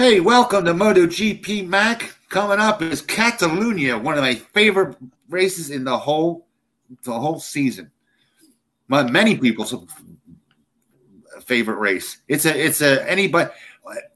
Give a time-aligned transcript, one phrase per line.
[0.00, 2.14] Hey, welcome to MotoGP Mac.
[2.30, 4.96] Coming up is Catalunya, one of my favorite
[5.28, 6.46] races in the whole
[7.02, 7.90] the whole season.
[8.88, 9.74] My, many people's
[11.44, 12.16] favorite race.
[12.28, 13.50] It's a it's a anybody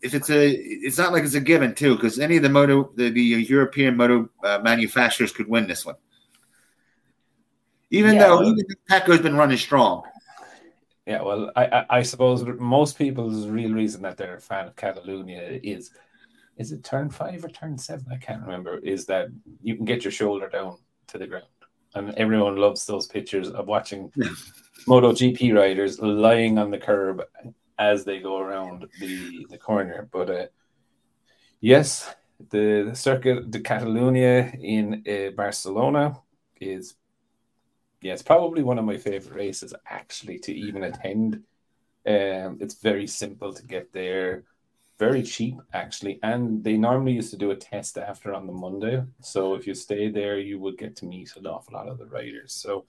[0.01, 2.91] if it's a it's not like it's a given too because any of the moto
[2.97, 5.97] the, the European moto uh, manufacturers could win this one.
[7.91, 10.03] Even yeah, though even Pecco's been running strong.
[11.07, 14.77] Yeah, well, I, I, I suppose most people's real reason that they're a fan of
[14.77, 15.91] Catalonia is
[16.57, 18.07] is it turn five or turn seven?
[18.13, 18.79] I can't remember.
[18.79, 19.29] Is that
[19.63, 21.47] you can get your shoulder down to the ground,
[21.95, 24.11] and everyone loves those pictures of watching
[24.89, 27.23] MotoGP riders lying on the curb
[27.79, 30.09] as they go around the the corner.
[30.13, 30.47] But uh,
[31.61, 32.15] yes,
[32.51, 36.17] the, the Circuit de Catalunya in uh, Barcelona
[36.61, 36.95] is
[38.05, 41.37] yeah, it's probably one of my favorite races actually to even attend.
[42.07, 44.45] Um, it's very simple to get there,
[44.99, 49.03] very cheap actually, and they normally used to do a test after on the Monday.
[49.23, 52.05] So if you stay there, you would get to meet an awful lot of the
[52.05, 52.53] riders.
[52.53, 52.85] So,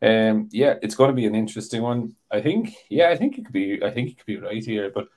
[0.00, 2.16] um, yeah, it's going to be an interesting one.
[2.30, 3.84] I think, yeah, I think it could be.
[3.84, 5.08] I think it could be right here, but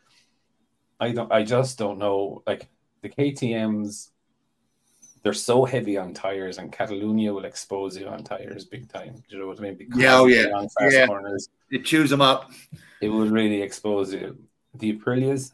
[0.99, 1.31] I don't.
[1.31, 2.43] I just don't know.
[2.45, 2.67] Like
[3.01, 4.11] the KTM's
[5.23, 9.15] they're so heavy on tires, and Catalunya will expose you on tires big time.
[9.15, 9.75] Do you know what I mean?
[9.75, 11.07] Because yeah, oh yeah, on fast yeah.
[11.07, 12.51] corners, it chews them up.
[13.01, 14.37] It will really expose you.
[14.75, 15.51] The Aprilias,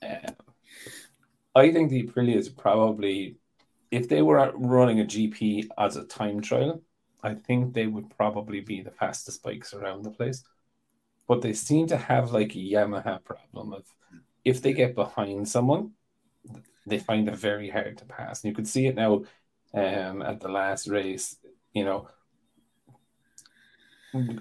[0.00, 0.30] uh,
[1.54, 3.36] I think the Aprilias probably,
[3.90, 6.80] if they were running a GP as a time trial,
[7.22, 10.44] I think they would probably be the fastest bikes around the place.
[11.26, 13.84] But they seem to have like a Yamaha problem of
[14.44, 15.92] if they get behind someone,
[16.86, 18.42] they find it very hard to pass.
[18.42, 19.24] And you could see it now
[19.72, 21.36] um, at the last race,
[21.72, 22.08] you know,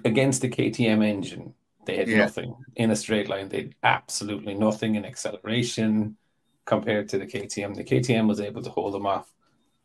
[0.06, 1.54] against the KTM engine,
[1.86, 2.18] they had yeah.
[2.18, 3.50] nothing in a straight line.
[3.50, 6.18] They had absolutely nothing in acceleration
[6.66, 7.76] compared to the KTM.
[7.76, 9.34] The KTM was able to hold them off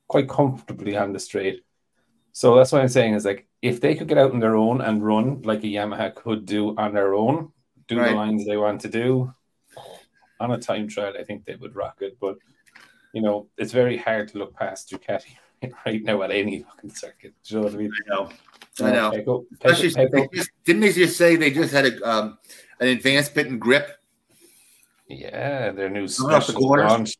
[0.06, 1.64] quite comfortably on the straight.
[2.32, 4.80] So that's what I'm saying is like if they could get out on their own
[4.80, 7.52] and run like a Yamaha could do on their own,
[7.88, 8.10] do right.
[8.10, 9.32] the lines they want to do,
[10.40, 12.16] on a time trial, I think they would rock it.
[12.20, 12.38] But
[13.12, 15.36] you know, it's very hard to look past Ducati
[15.86, 17.34] right now at any fucking circuit.
[17.44, 17.92] Do you know what I mean?
[18.06, 18.30] I know.
[18.80, 19.10] I know.
[19.10, 19.44] Pecco.
[20.32, 22.38] Just, didn't they just say they just had a um,
[22.80, 23.96] an advanced bit and grip?
[25.08, 27.16] Yeah, their new special launch.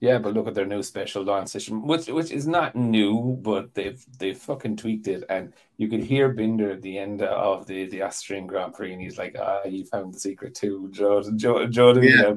[0.00, 3.72] Yeah, but look at their new special launch system, which which is not new, but
[3.72, 7.86] they've they've fucking tweaked it, and you could hear Binder at the end of the
[7.86, 11.66] the Austrian Grand Prix, and he's like, "Ah, you found the secret too, Joe, Joe,
[11.66, 12.34] Joe, yeah.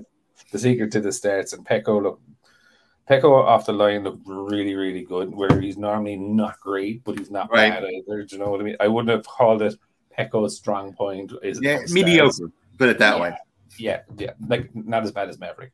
[0.52, 2.22] the secret to the starts." And Pecco, look,
[3.10, 5.36] Pecco off the line looked really, really good.
[5.36, 7.72] Where he's normally not great, but he's not right.
[7.72, 8.24] bad either.
[8.24, 8.78] Do you know what I mean?
[8.80, 9.76] I wouldn't have called it
[10.18, 11.34] Pecco's strong point.
[11.44, 12.52] Is yeah, mediocre.
[12.78, 13.38] Put it that yeah, way.
[13.78, 15.74] Yeah, yeah, like not as bad as Maverick.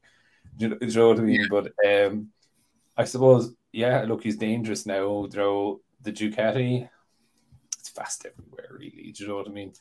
[0.58, 1.42] Do you, know what I mean?
[1.42, 1.48] Yeah.
[1.50, 2.30] But um,
[2.98, 5.28] I suppose, yeah, look, he's dangerous now.
[5.28, 6.88] Throw the Ducati,
[7.78, 9.12] it's fast everywhere, really.
[9.12, 9.74] Do you know what I mean?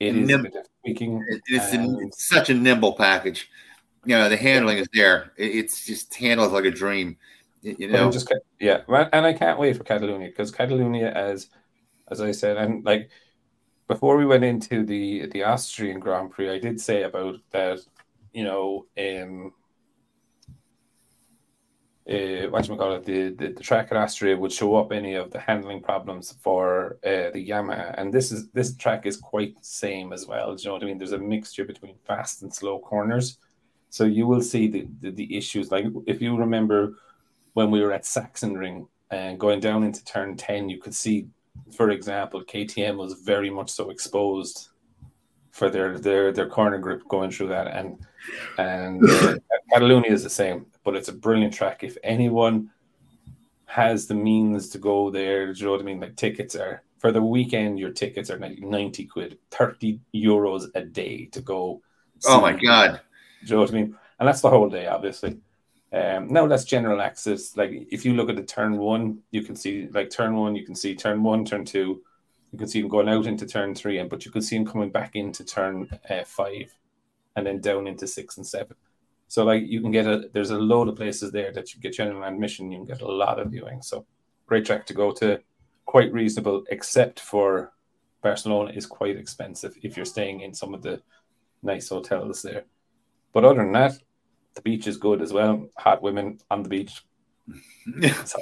[0.00, 0.46] It is Nim-
[0.84, 1.24] tweaking.
[1.28, 3.48] It's, it's such a nimble package.
[4.04, 5.32] You know, the handling is there.
[5.36, 7.16] It, it's just handles like a dream.
[7.62, 11.48] You know, just yeah, and I can't wait for Catalonia because Catalonia, as
[12.08, 13.10] as I said, and like
[13.88, 17.80] before we went into the the Austrian Grand Prix, I did say about that.
[18.32, 19.52] You know, um,
[22.08, 25.38] uh, what call it, the, the, the track Austria would show up any of the
[25.38, 30.12] handling problems for uh, the Yamaha, and this is this track is quite the same
[30.14, 30.54] as well.
[30.54, 30.96] Do you know what I mean?
[30.96, 33.38] There's a mixture between fast and slow corners,
[33.90, 35.70] so you will see the, the, the issues.
[35.70, 36.94] Like if you remember
[37.52, 41.26] when we were at Sachsenring and going down into turn ten, you could see,
[41.76, 44.68] for example, KTM was very much so exposed
[45.58, 47.98] for their their their corner group going through that, and
[48.58, 49.34] and uh,
[49.72, 51.84] Catalunya is the same but it's a brilliant track.
[51.84, 52.70] If anyone
[53.66, 56.00] has the means to go there, do you know what I mean?
[56.00, 60.82] Like tickets are for the weekend, your tickets are like 90 quid, 30 euros a
[60.82, 61.82] day to go.
[62.26, 63.02] Oh my God.
[63.42, 63.98] you know what I mean?
[64.18, 65.36] And that's the whole day, obviously.
[65.92, 67.54] Um, now that's general access.
[67.54, 70.64] Like if you look at the turn one, you can see like turn one, you
[70.64, 72.00] can see turn one, turn two,
[72.52, 74.66] you can see him going out into turn three, and but you can see him
[74.66, 76.74] coming back into turn uh, five,
[77.36, 78.76] and then down into six and seven.
[79.28, 81.92] So like you can get a there's a load of places there that you get
[81.92, 82.72] general admission.
[82.72, 83.82] You can get a lot of viewing.
[83.82, 84.06] So
[84.46, 85.40] great track to go to,
[85.84, 87.72] quite reasonable, except for
[88.22, 91.02] Barcelona is quite expensive if you're staying in some of the
[91.62, 92.64] nice hotels there.
[93.32, 93.92] But other than that,
[94.54, 95.68] the beach is good as well.
[95.76, 97.04] Hot women on the beach.
[98.24, 98.38] so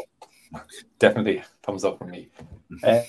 [0.98, 2.28] definitely thumbs up for me.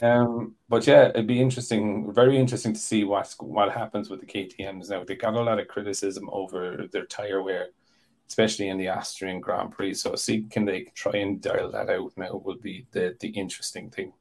[0.02, 4.26] Um, but yeah, it'd be interesting, very interesting to see what what happens with the
[4.26, 5.04] KTM's now.
[5.04, 7.68] They got a lot of criticism over their tire wear
[8.30, 9.94] especially in the Austrian Grand Prix.
[9.94, 13.90] So see can they try and dial that out now will be the the interesting
[13.90, 14.12] thing.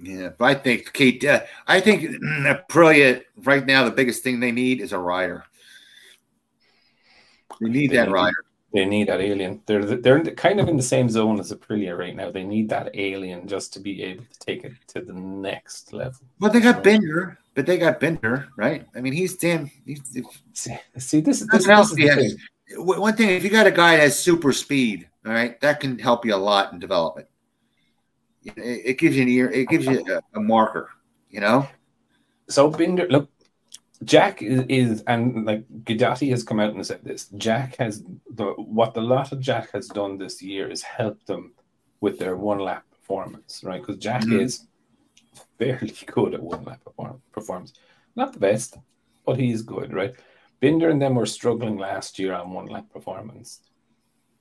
[0.00, 1.24] Yeah, but I think Kate.
[1.24, 5.44] Uh, I think Aprilia right now the biggest thing they need is a rider.
[7.60, 8.44] They need They that need- rider.
[8.72, 9.62] They need that alien.
[9.66, 12.30] They're they're kind of in the same zone as Aprilia right now.
[12.30, 16.20] They need that alien just to be able to take it to the next level.
[16.40, 17.38] Well, they got Binder.
[17.54, 18.84] but they got Binder, right?
[18.94, 19.70] I mean, he's damn.
[19.84, 20.02] He's,
[20.52, 22.34] See, see this is this, else this is the has.
[22.34, 22.86] thing.
[22.86, 23.30] one thing.
[23.30, 26.34] If you got a guy that has super speed, all right, that can help you
[26.34, 27.28] a lot in development.
[28.44, 29.50] It, it gives you an ear.
[29.50, 30.90] It gives you a, a marker.
[31.30, 31.68] You know.
[32.48, 33.30] So Binder, look,
[34.04, 37.28] Jack is, is and like Guidotti has come out and said this.
[37.36, 38.02] Jack has
[38.34, 41.52] the what the lot of Jack has done this year is help them
[42.00, 43.80] with their one lap performance, right?
[43.80, 44.40] Because Jack Mhm.
[44.42, 44.66] is
[45.58, 47.72] fairly good at one lap perform- performance,
[48.16, 48.76] not the best,
[49.24, 50.14] but he's good, right?
[50.60, 53.60] Binder and them were struggling last year on one lap performance.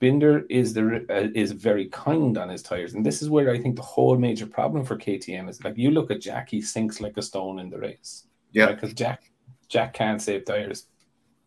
[0.02, 3.58] Binder is the uh, is very kind on his tires, and this is where I
[3.60, 5.64] think the whole major problem for KTM is.
[5.64, 8.28] Like you look at Jack, he sinks like a stone in the race.
[8.52, 8.72] Yeah.
[8.72, 9.24] because Jack
[9.68, 10.88] Jack can't save tires.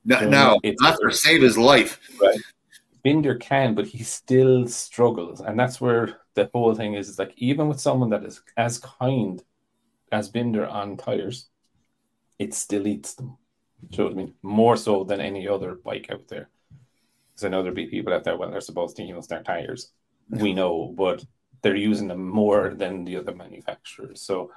[0.05, 2.01] No, So no it's- not for save his life.
[3.05, 7.09] Binder can, but he still struggles, and that's where the whole thing is.
[7.09, 9.43] Is like even with someone that is as kind
[10.11, 11.49] as Binder on tires,
[12.39, 13.37] it still eats them.
[13.93, 14.35] So you know I mean?
[14.43, 16.49] More so than any other bike out there.
[17.31, 19.93] Because I know there'll be people out there when they're supposed to use their tires.
[20.29, 21.25] We know, but
[21.63, 24.21] they're using them more than the other manufacturers.
[24.23, 24.51] So,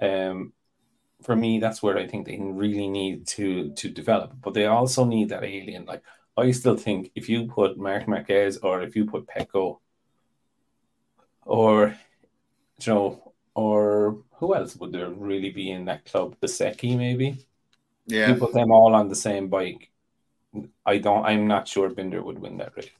[0.00, 0.52] um,
[1.24, 4.34] for me, that's where I think they really need to to develop.
[4.42, 5.84] But they also need that alien.
[5.86, 6.02] Like
[6.36, 9.80] I still think if you put Marc Marquez or if you put Pecco
[11.44, 11.94] or
[12.80, 16.36] you know or who else would there really be in that club?
[16.40, 17.46] The Seki maybe.
[18.06, 18.28] Yeah.
[18.28, 19.90] You put them all on the same bike.
[20.84, 21.24] I don't.
[21.24, 22.90] I'm not sure Binder would win that race.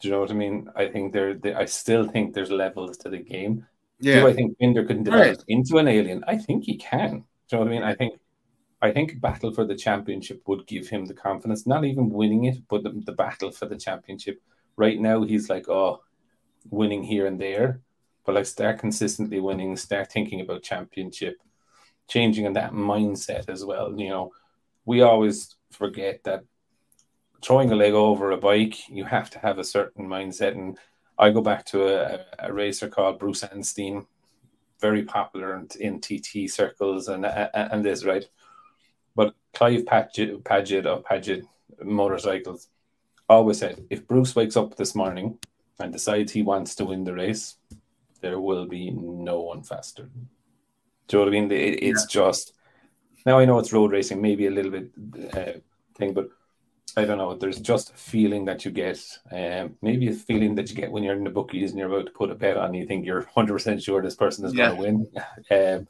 [0.00, 0.68] Do you know what I mean?
[0.74, 1.34] I think there.
[1.34, 3.66] They, I still think there's levels to the game.
[4.02, 4.26] Do Yeah.
[4.26, 5.44] I think Binder can develop Right.
[5.48, 6.24] into an alien?
[6.26, 7.24] I think he can.
[7.48, 7.82] Do you know what I mean?
[7.82, 8.18] I think
[8.82, 12.58] I think battle for the championship would give him the confidence, not even winning it,
[12.68, 14.42] but the, the battle for the championship.
[14.76, 16.02] Right now he's like, oh,
[16.68, 17.80] winning here and there.
[18.24, 21.36] But like start consistently winning, start thinking about championship,
[22.08, 23.96] changing in that mindset as well.
[23.96, 24.32] You know,
[24.84, 26.42] we always forget that
[27.40, 30.52] throwing a leg over a bike, you have to have a certain mindset.
[30.52, 30.76] And
[31.18, 34.00] I go back to a, a racer called Bruce Anstey,
[34.80, 38.24] very popular in, in TT circles and and this right.
[39.14, 41.42] But Clive Padgett, Padgett or Padgett
[41.82, 42.68] motorcycles
[43.28, 45.38] always said, if Bruce wakes up this morning
[45.78, 47.56] and decides he wants to win the race,
[48.20, 50.08] there will be no one faster.
[51.08, 51.52] Do you know what I mean?
[51.52, 52.54] It, it's just
[53.26, 54.90] now I know it's road racing, maybe a little bit
[55.34, 55.58] uh,
[55.96, 56.28] thing, but
[56.96, 57.34] I don't know.
[57.34, 58.98] There's just a feeling that you get,
[59.30, 62.06] um, maybe a feeling that you get when you're in the bookies and you're about
[62.06, 62.66] to put a bet on.
[62.66, 64.74] And you think you're 100 percent sure this person is Yeah.
[64.74, 65.76] going to win.
[65.78, 65.88] Um,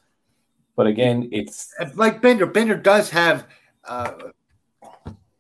[0.77, 2.47] but again, it's like Binder.
[2.47, 3.47] Binder does have
[3.85, 4.13] uh,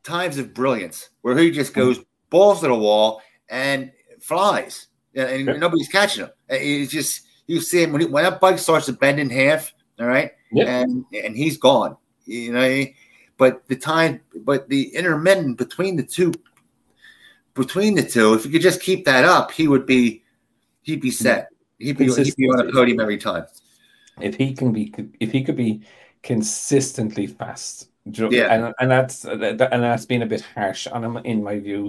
[0.02, 5.60] times of brilliance where he just goes balls to the wall and flies, and, and
[5.60, 6.30] nobody's catching him.
[6.50, 9.72] He's just you see him when, he, when that bike starts to bend in half.
[9.98, 10.64] All right, Yeah.
[10.82, 11.96] and and he's gone.
[12.26, 12.84] You know,
[13.42, 14.12] but the time,
[14.50, 16.30] but the intermittent between the two,
[17.54, 20.22] between the two, if you could just keep that up, he would be,
[20.86, 21.48] he'd be set.
[21.78, 23.44] He'd be, he'd be on a podium every time.
[24.28, 24.84] if he can be
[25.24, 25.72] if he could be
[26.22, 27.88] consistently fast
[28.36, 28.48] Yeah.
[28.54, 29.42] and, and that's and
[29.86, 31.82] that's been a bit harsh on him in my view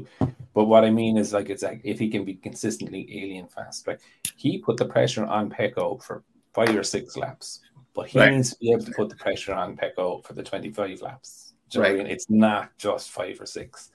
[0.56, 3.80] but what i mean is like it's like if he can be consistently alien fast
[3.88, 4.00] right
[4.44, 6.16] he put the pressure on pecco for
[6.58, 7.48] five or six laps
[7.96, 8.34] but he Right.
[8.34, 11.43] needs to be able to put the pressure on pecco for the 25 laps
[11.74, 11.98] Do you I Right.
[11.98, 12.08] mean?
[12.08, 13.90] it's not just five or six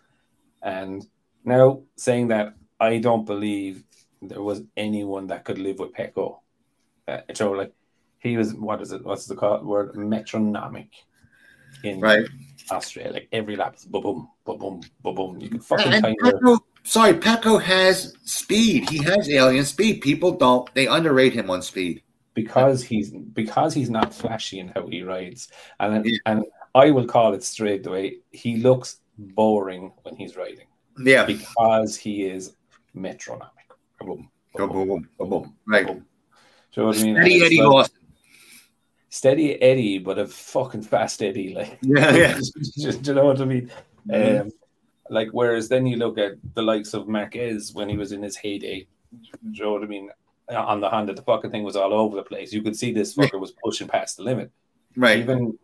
[0.63, 1.07] and
[1.45, 3.85] now saying that i don't believe
[4.21, 6.41] there was anyone that could live with pecco
[7.07, 7.73] uh, so like
[8.21, 9.05] he was what is it?
[9.05, 9.95] What's the call, word?
[9.95, 10.91] Metronomic
[11.85, 12.27] in Right.
[12.71, 13.13] Australia.
[13.13, 15.39] Like every lap is boom, boom, boom, boom.
[15.41, 18.91] You can fucking And time Pecco, sorry, Pecco has speed.
[18.91, 20.01] He has alien speed.
[20.01, 20.69] People don't.
[20.75, 22.03] They underrate him on speed.
[22.35, 25.49] because he's because he's not flashy in how he rides,
[25.81, 26.19] and Yeah.
[26.27, 26.45] and
[26.75, 28.19] I will call it straight away.
[28.31, 30.67] He looks boring when he's riding
[31.03, 31.25] Yeah.
[31.25, 32.55] because he is
[32.95, 33.53] metronomic.
[34.01, 35.87] Boom, boom, boom, Boom, boom, boom, Right.
[35.87, 36.05] boom.
[36.73, 37.17] Do you know what I mean?
[37.17, 37.99] Eddie Eddie like- Austin.
[39.09, 41.79] steady Eddie, but a fucking fast Eddie, like.
[41.83, 42.39] Yeah, yeah.
[42.77, 43.71] Do you know what I mean?
[44.09, 44.41] Mhm.
[44.43, 44.51] Um,
[45.11, 48.37] like whereas then you look at the likes of Marquez when he was in his
[48.37, 48.87] heyday.
[49.23, 50.11] Do you know what I mean?
[50.51, 52.53] On the Honda, the fucking thing was all over the place.
[52.53, 54.51] You could see this fucker was pushing past the limit.
[54.97, 55.19] Right.
[55.19, 55.59] Even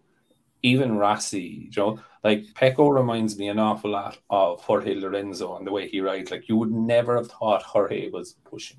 [0.65, 5.67] even Rossi, you know, like Pecco reminds me an awful lot of Jorge Lorenzo and
[5.67, 6.31] the way he rides.
[6.31, 8.79] Like you would never have thought Jorge was pushing.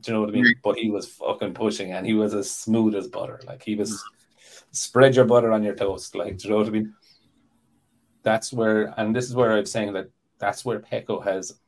[0.00, 0.44] Do you know what I mean?
[0.44, 0.60] Mm-hmm.
[0.64, 3.40] But he was fucking pushing and he was as smooth as butter.
[3.46, 4.02] Like he was
[4.70, 6.14] spread your butter on your toast.
[6.14, 6.94] Like, do you know what I mean?
[8.22, 11.60] That's where, and this is where I'm saying that that's where Pecco has,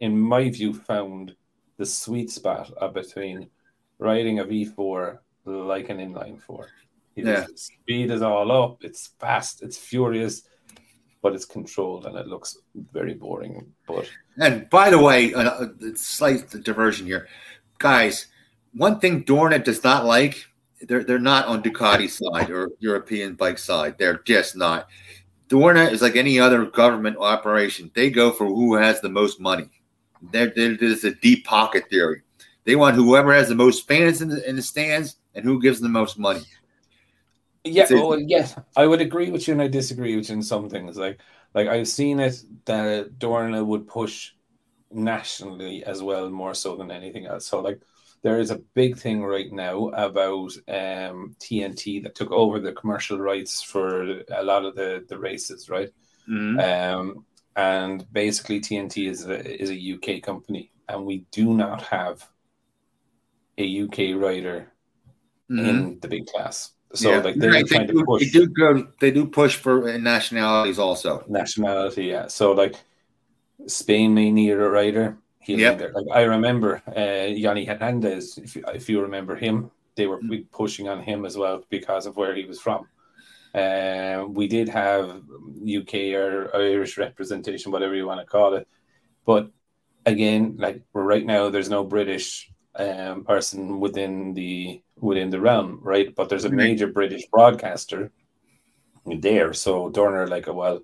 [0.00, 1.36] in my view, found
[1.76, 3.50] the sweet spot between
[3.98, 6.68] riding a V4 like an inline four.
[7.26, 7.46] Yeah.
[7.54, 10.42] Speed is all up, it's fast, it's furious,
[11.22, 12.58] but it's controlled and it looks
[12.92, 13.72] very boring.
[13.86, 17.28] But and by the way, a slight diversion here,
[17.78, 18.26] guys.
[18.74, 20.44] One thing Dorna does not like
[20.82, 23.96] they're they're not on Ducati side or European bike side.
[23.98, 24.88] They're just not.
[25.48, 27.90] Dorna is like any other government operation.
[27.94, 29.68] They go for who has the most money.
[30.30, 32.22] There, there's a deep pocket theory.
[32.64, 35.80] They want whoever has the most fans in the, in the stands and who gives
[35.80, 36.42] them the most money.
[37.64, 40.68] Yeah, well, yes, I would agree with you, and I disagree with you in some
[40.68, 40.96] things.
[40.96, 41.20] Like,
[41.54, 44.32] like I've seen it that Dorna would push
[44.90, 47.46] nationally as well, more so than anything else.
[47.46, 47.80] So, like,
[48.22, 53.18] there is a big thing right now about um, TNT that took over the commercial
[53.18, 55.90] rights for a lot of the, the races, right?
[56.28, 56.58] Mm-hmm.
[56.58, 57.24] Um,
[57.56, 62.28] and basically, TNT is a, is a UK company, and we do not have
[63.58, 64.72] a UK rider
[65.50, 65.68] mm-hmm.
[65.68, 66.72] in the big class.
[66.94, 67.18] So yeah.
[67.18, 67.66] like they're right.
[67.66, 68.22] trying they do, to push.
[68.24, 68.88] They do go.
[69.00, 71.24] They do push for nationalities also.
[71.28, 72.28] Nationality, yeah.
[72.28, 72.76] So like
[73.66, 75.18] Spain may need a rider.
[75.46, 75.70] Yeah.
[75.70, 78.38] Like I remember uh, Yonny Hernandez.
[78.38, 80.42] If you, if you remember him, they were mm-hmm.
[80.52, 82.86] pushing on him as well because of where he was from.
[83.54, 85.22] Uh, we did have
[85.66, 88.68] UK or Irish representation, whatever you want to call it,
[89.24, 89.50] but
[90.08, 96.14] again, like right now, there's no British um, person within the within the realm, right?
[96.14, 98.10] But there's a major British broadcaster
[99.06, 100.80] there, so Dorna like, well,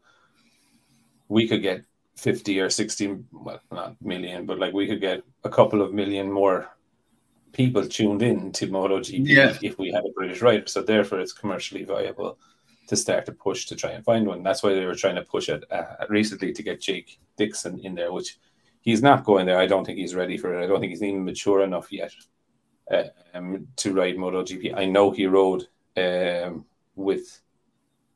[1.29, 1.85] we could get
[2.17, 6.31] fifty or sixty, well, not million, but like we could get a couple of million
[6.31, 6.69] more
[7.53, 9.57] people tuned in to MotoGP yeah.
[9.63, 10.67] if we had a British writer.
[10.67, 12.39] So therefore, it's commercially viable
[12.89, 14.43] to start to push to try and find one.
[14.43, 17.95] That's why they were trying to push it uh, recently to get Jake Dixon in
[17.95, 18.39] there, which
[18.85, 19.59] he's not going there.
[19.59, 20.63] I don't think he's ready for it.
[20.63, 22.13] I don't think he's even mature enough yet
[23.33, 24.77] um, to ride MotoGP.
[24.77, 27.41] I know he rode um, with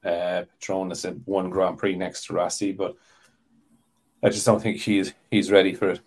[0.05, 2.97] uh, Petronas at one Grand Prix next to Rossi, but
[4.23, 6.01] I just don't think he's he's ready for it.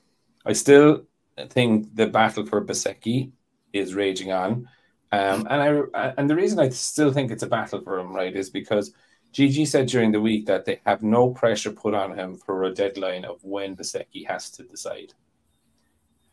[0.45, 1.05] I still
[1.49, 3.31] think the battle for Bezzecchi
[3.73, 4.67] is raging on,
[5.11, 8.35] um, and I and the reason I still think it's a battle for him, right,
[8.35, 8.93] is because
[9.31, 12.73] Gigi said during the week that they have no pressure put on him for a
[12.73, 15.13] deadline of when Bezzecchi has to decide.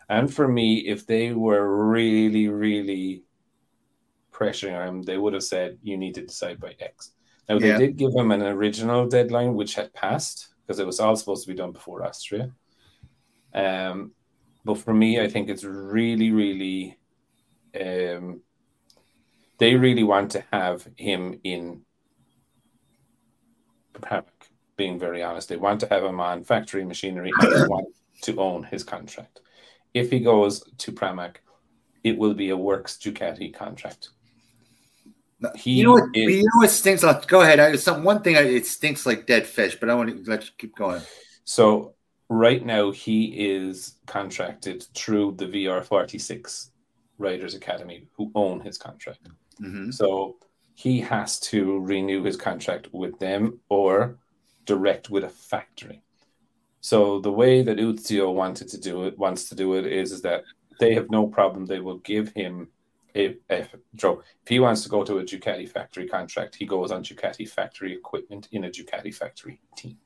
[0.09, 3.25] And for me, if they were really, really
[4.33, 7.13] pressuring him, they would have said, you need to decide by X.
[7.49, 7.79] Now, they yeah.
[7.79, 11.53] did give him an original deadline, which had passed because it was all supposed to
[11.53, 12.53] be done before Austria.
[13.55, 14.13] Um,
[14.65, 16.99] but for me, I think it's really, really,
[17.79, 18.43] um,
[19.59, 21.83] they really want to have him in
[24.01, 24.25] Pramac,
[24.77, 25.49] being very honest.
[25.49, 27.89] They want to have him on factory machinery and they want
[28.23, 29.41] to own his contract.
[29.95, 31.37] If he goes to Pramac,
[32.05, 34.11] it will be a works Ducati contract.
[35.55, 36.09] He you know what?
[36.15, 37.03] Is, you know what stinks?
[37.03, 37.61] Like, go ahead.
[37.61, 38.37] I, some one thing.
[38.37, 41.01] I, it stinks like dead fish, but I want to let you keep going.
[41.45, 41.95] So
[42.29, 46.71] right now he is contracted through the VR46
[47.19, 49.29] Riders Academy, who own his contract.
[49.61, 49.93] Mm-hmm.
[49.93, 50.37] So
[50.79, 54.17] he has to renew his contract with them or
[54.65, 56.05] direct with a factory.
[56.81, 60.23] So the way that Uccio wanted to do it, wants to do it, is, is
[60.23, 60.45] that
[60.79, 61.67] they have no problem.
[61.67, 62.69] They will give him
[63.17, 63.67] a, a
[63.97, 64.23] Joe.
[64.45, 67.93] If he wants to go to a Ducati factory contract, he goes on Ducati factory
[67.93, 69.97] equipment in a Ducati factory team.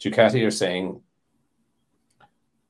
[0.00, 1.02] Ducati are saying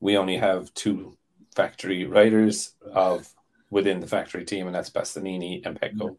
[0.01, 1.17] we only have two
[1.55, 3.33] factory riders of
[3.69, 6.17] within the factory team, and that's Bastianini and Pecco.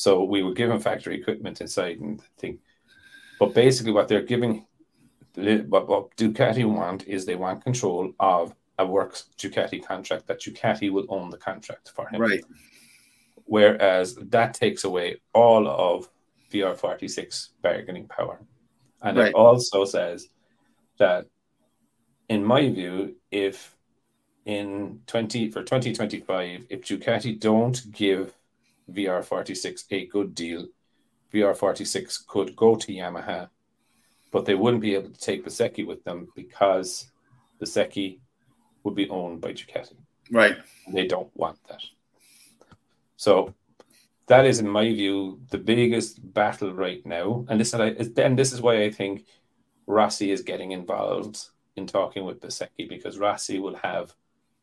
[0.00, 2.58] So we were given factory equipment inside and thing.
[3.38, 4.66] But basically, what they're giving,
[5.34, 10.90] what, what Ducati want is they want control of a works Ducati contract that Ducati
[10.90, 12.20] will own the contract for him.
[12.20, 12.44] Right.
[13.44, 16.08] Whereas that takes away all of
[16.52, 18.40] VR46 bargaining power.
[19.02, 19.28] And right.
[19.28, 20.28] it also says
[20.98, 21.26] that,
[22.28, 23.76] in my view, if
[24.44, 28.34] in 20 for 2025, if Ducati don't give
[28.90, 30.66] VR46 a good deal,
[31.32, 33.48] VR46 could go to Yamaha,
[34.30, 37.10] but they wouldn't be able to take Bezzecchi with them because
[37.60, 38.18] Bezzecchi
[38.82, 39.96] would be owned by Ducati.
[40.30, 40.56] Right.
[40.92, 41.82] They don't want that.
[43.16, 43.54] So
[44.26, 47.44] that is, in my view, the biggest battle right now.
[47.48, 49.26] And this, and this is why I think
[49.86, 54.14] Rossi is getting involved in talking with Bezzecchi because Rossi will have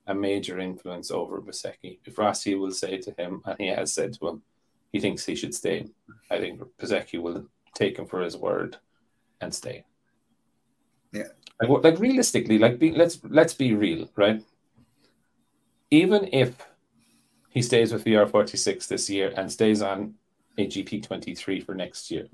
[0.07, 1.99] a major influence over Bezzecchi.
[2.05, 4.41] If Rossi will say to him, and he has said to him,
[4.91, 5.87] he thinks he should stay,
[6.31, 7.45] I think Bezzecchi will
[7.75, 8.77] take him for his word
[9.41, 9.83] and stay.
[11.11, 11.27] Yeah.
[11.61, 14.43] Like, like realistically, like be, let's let's be real, right?
[15.91, 16.55] Even if
[17.49, 20.13] he stays with VR46 this year and stays on
[20.57, 22.27] a GP23 for next year,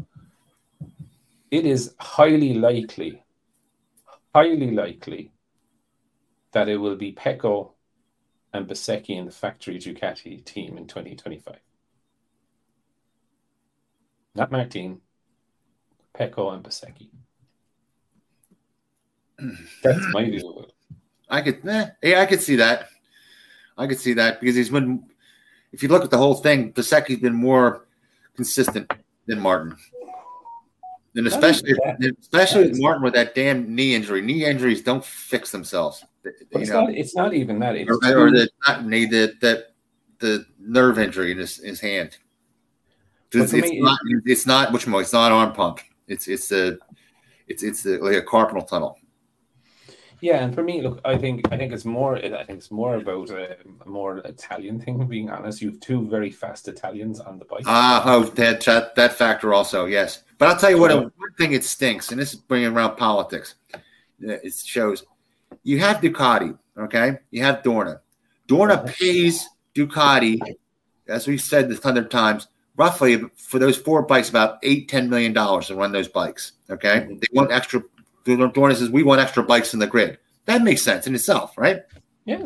[1.51, 3.23] it is highly likely,
[4.33, 5.32] highly likely
[6.53, 7.71] that it will be Pecco
[8.53, 11.57] and Bezzecchi in the factory Ducati team in 2025.
[14.35, 15.01] Not Martin, team.
[16.17, 17.09] Pecco and Bezzecchi.
[19.83, 20.65] That's my view.
[21.29, 22.87] I could, eh, yeah, I could see that.
[23.77, 25.03] I could see that because he's been.
[25.71, 27.87] If you look at the whole thing, Bezzecchi's been more
[28.35, 28.91] consistent
[29.25, 29.75] than Martin,
[31.15, 31.73] and especially
[32.21, 34.21] especially with Martin with that damn knee injury.
[34.21, 36.03] Knee injuries don't fix themselves.
[36.23, 36.85] It's know?
[36.85, 36.93] not.
[36.95, 37.75] It's not even that.
[37.75, 39.73] It's or, or the not knee the that
[40.19, 42.17] the nerve injury in his, his hand.
[43.33, 45.79] It's, it's, me, not, it's not which it's not arm pump.
[46.07, 46.77] It's it's a
[47.47, 48.99] it's it's a, like a carpal tunnel.
[50.21, 52.15] Yeah, and for me, look, I think I think it's more.
[52.15, 55.05] I think it's more about a, a more Italian thing.
[55.07, 57.63] Being honest, you have two very fast Italians on the bike.
[57.65, 60.23] Ah, oh, that, that that factor also, yes.
[60.37, 63.55] But I'll tell you what, one thing it stinks, and this is bringing around politics.
[64.19, 65.03] It shows
[65.63, 67.17] you have Ducati, okay?
[67.31, 67.99] You have Dorna.
[68.47, 70.39] Dorna pays Ducati,
[71.07, 75.33] as we've said this hundred times, roughly for those four bikes about eight, ten million
[75.33, 76.53] dollars to run those bikes.
[76.69, 77.15] Okay, mm-hmm.
[77.15, 77.81] they want extra
[78.25, 80.17] Dorna says we want extra bikes in the grid.
[80.45, 81.81] That makes sense in itself, right?
[82.25, 82.45] Yeah.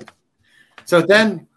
[0.85, 1.47] So then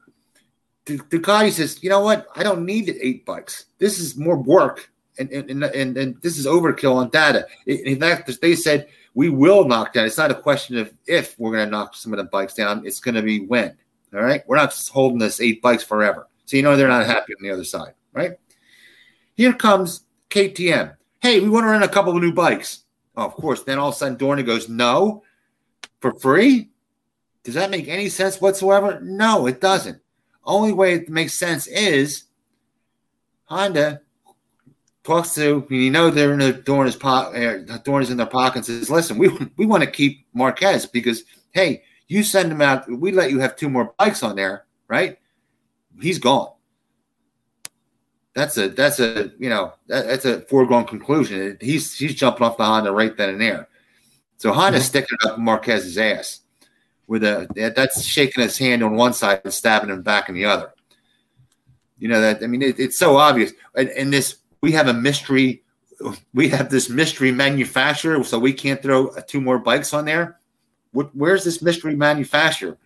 [0.85, 2.27] Ducati says, you know what?
[2.35, 3.67] I don't need eight bikes.
[3.79, 7.47] This is more work, and and and, and this is overkill on data.
[7.67, 10.07] In fact, they said we will knock down.
[10.07, 12.87] It's not a question of if we're going to knock some of the bikes down.
[12.87, 13.77] It's going to be when.
[14.15, 14.43] All right.
[14.47, 16.29] We're not holding this eight bikes forever.
[16.45, 18.33] So you know they're not happy on the other side, right?
[19.35, 20.97] Here comes KTM.
[21.21, 22.85] Hey, we want to run a couple of new bikes.
[23.17, 23.63] Oh, of course.
[23.63, 25.23] Then all of a sudden, Dorna goes, no,
[26.01, 26.71] for free?
[27.43, 29.01] Does that make any sense whatsoever?
[29.01, 30.01] No, it doesn't.
[30.45, 32.25] Only way it makes sense is
[33.45, 34.01] Honda
[35.05, 37.71] talks to you know they're in the Dorna's pocket.
[37.71, 41.25] Uh, Dorna's in their pocket and says, "Listen, we we want to keep Marquez because
[41.53, 42.91] hey, you send him out.
[42.91, 45.19] We let you have two more bikes on there, right?
[46.01, 46.51] He's gone
[48.35, 51.59] that's a that's a you know that, that's a foregone conclusion.
[51.61, 53.69] He's he's jumping off the Honda right then and there.
[54.37, 54.89] So Honda's mm-hmm.
[54.89, 56.41] sticking up Marquez's ass
[57.07, 60.45] with a that's shaking his hand on one side and stabbing him back in the
[60.45, 60.73] other.
[61.99, 63.53] You know that I mean it, it's so obvious.
[63.75, 65.63] And, and this we have a mystery.
[66.33, 70.39] We have this mystery manufacturer, so we can't throw two more bikes on there.
[70.93, 72.79] What, where's this mystery manufacturer?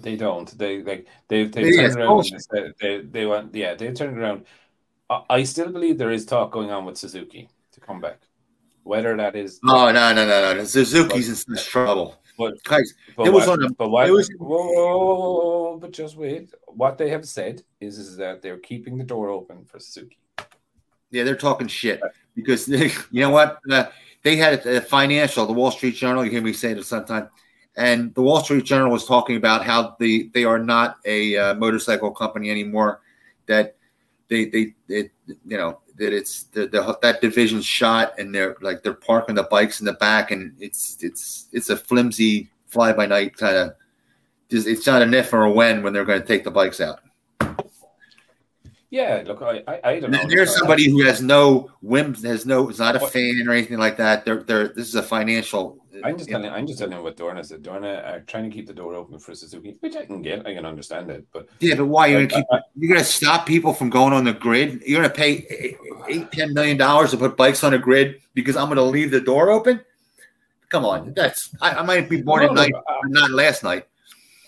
[0.00, 0.56] They don't.
[0.58, 2.30] They like they they, turned around.
[2.50, 3.74] They, they, they went yeah.
[3.74, 4.44] They turned around
[5.10, 8.20] I still believe there is talk going on with Suzuki to come back.
[8.82, 12.16] Whether that is oh no no no no Suzuki's but, in trouble.
[12.38, 15.90] But guys, but it was what, on a, but what, was, whoa, whoa, whoa, but
[15.90, 16.54] just wait.
[16.68, 20.18] What they have said is is that they're keeping the door open for Suzuki.
[21.10, 22.00] Yeah, they're talking shit
[22.34, 23.86] because they, you know what uh,
[24.22, 26.24] they had a financial, the Wall Street Journal.
[26.24, 27.28] You hear me say it sometime,
[27.76, 31.54] and the Wall Street Journal was talking about how the they are not a uh,
[31.54, 33.00] motorcycle company anymore.
[33.46, 33.76] That
[34.28, 38.82] they they it you know that it's the, the that division shot and they're like
[38.82, 43.06] they're parking the bikes in the back and it's it's it's a flimsy fly by
[43.06, 43.72] night kind of
[44.50, 47.00] it's not an if or a when when they're going to take the bikes out.
[48.90, 50.24] Yeah, look, I I, I don't know.
[50.28, 53.96] There's somebody who has no whims, has no, is not a fan or anything like
[53.98, 54.24] that.
[54.24, 56.50] They're they're this is a financial I'm just telling.
[56.50, 57.62] I'm just telling you what Dorna said.
[57.62, 60.46] Dorna are trying to keep the door open for Suzuki, which I can get.
[60.46, 62.60] I can understand it, but yeah, but why you're gonna keep?
[62.76, 64.82] You're gonna stop people from going on the grid.
[64.86, 65.76] You're gonna pay
[66.08, 69.20] eight, ten million dollars to put bikes on a grid because I'm gonna leave the
[69.20, 69.80] door open.
[70.68, 73.86] Come on, that's I, I might be born no, at night, uh, not last night.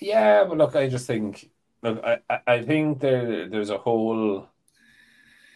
[0.01, 1.50] Yeah, but look, I just think
[1.83, 4.49] look, I, I think there there's a whole.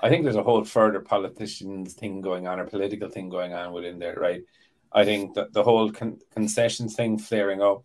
[0.00, 3.72] I think there's a whole further politicians thing going on or political thing going on
[3.72, 4.42] within there, right?
[4.92, 7.84] I think that the whole con- concessions thing flaring up,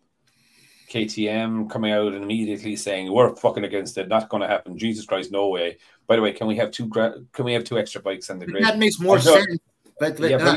[0.90, 4.78] KTM coming out and immediately saying we're fucking against it, not going to happen.
[4.78, 5.78] Jesus Christ, no way.
[6.08, 8.40] By the way, can we have two gra- can we have two extra bikes on
[8.40, 8.66] the grid?
[8.66, 9.60] That makes more so, sense.
[10.00, 10.56] But, but, yeah, but,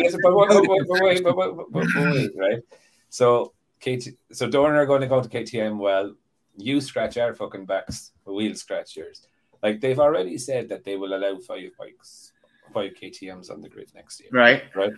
[1.70, 2.60] but, wait, right?
[3.08, 5.78] So KT, so Dorna are going to go to KTM.
[5.78, 6.14] Well,
[6.56, 9.26] you scratch our fucking backs, we'll scratch yours.
[9.62, 12.32] Like they've already said that they will allow five bikes,
[12.74, 14.30] five KTM's on the grid next year.
[14.32, 14.62] Right.
[14.74, 14.92] Right.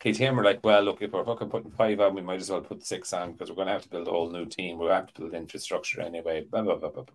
[0.00, 2.60] KTM are like, well, look, if we're fucking putting five on, we might as well
[2.60, 4.78] put six on because we're going to have to build a whole new team.
[4.78, 6.46] We'll have to build infrastructure anyway.
[6.48, 7.14] Blah, blah, blah, blah, blah.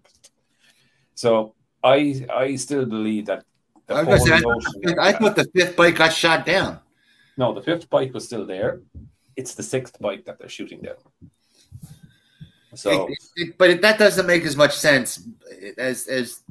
[1.16, 3.46] So I I still believe that.
[3.90, 6.80] I, say, I, thought, I thought the fifth bike got shot down.
[7.38, 8.82] No, the fifth bike was still there.
[9.36, 10.96] It's the sixth bike that they're shooting down.
[12.76, 15.28] So, it, it, but that doesn't make as much sense
[15.78, 16.42] as as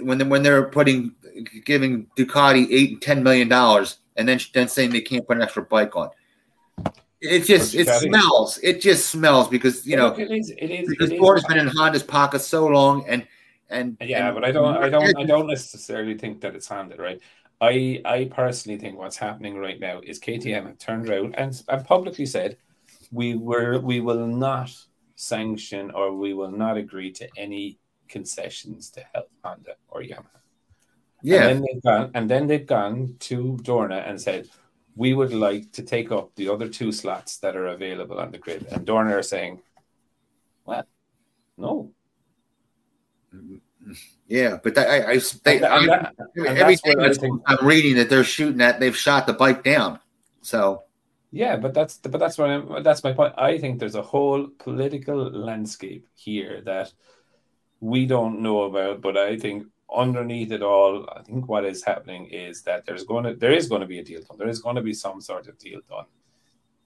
[0.00, 1.14] when when they're putting
[1.64, 5.42] giving Ducati eight and ten million dollars and then then saying they can't put an
[5.42, 6.10] extra bike on.
[7.20, 8.58] It just it smells.
[8.62, 10.50] It just smells because you know it is.
[10.58, 13.26] It is because it Ford has been in Honda's pocket so long, and
[13.70, 16.68] and uh, yeah, and, but I don't, I don't, I don't necessarily think that it's
[16.68, 17.20] Honda, right?
[17.60, 21.84] I I personally think what's happening right now is KTM have turned around and, and
[21.86, 22.58] publicly said
[23.10, 24.70] we were we will not
[25.16, 30.40] sanction or we will not agree to any concessions to help Honda or Yamaha.
[31.22, 31.46] Yeah.
[31.46, 34.48] And then they've gone, and then they've gone to Dorna and said,
[34.96, 38.38] we would like to take up the other two slots that are available on the
[38.38, 38.66] grid.
[38.70, 39.60] And Dorna are saying,
[40.64, 40.84] well,
[41.56, 41.92] No.
[43.34, 43.56] Mm-hmm.
[44.26, 46.14] Yeah, but that, I, I, they, that,
[46.46, 50.00] everything I think, I'm reading that they're shooting at, they've shot the bike down.
[50.40, 50.84] So
[51.34, 53.34] yeah, but that's but that's what I'm, that's my point.
[53.36, 56.92] I think there's a whole political landscape here that
[57.80, 62.26] we don't know about, but I think underneath it all, I think what is happening
[62.26, 64.38] is that there's going to there is going to be a deal done.
[64.38, 66.04] There is going to be some sort of deal done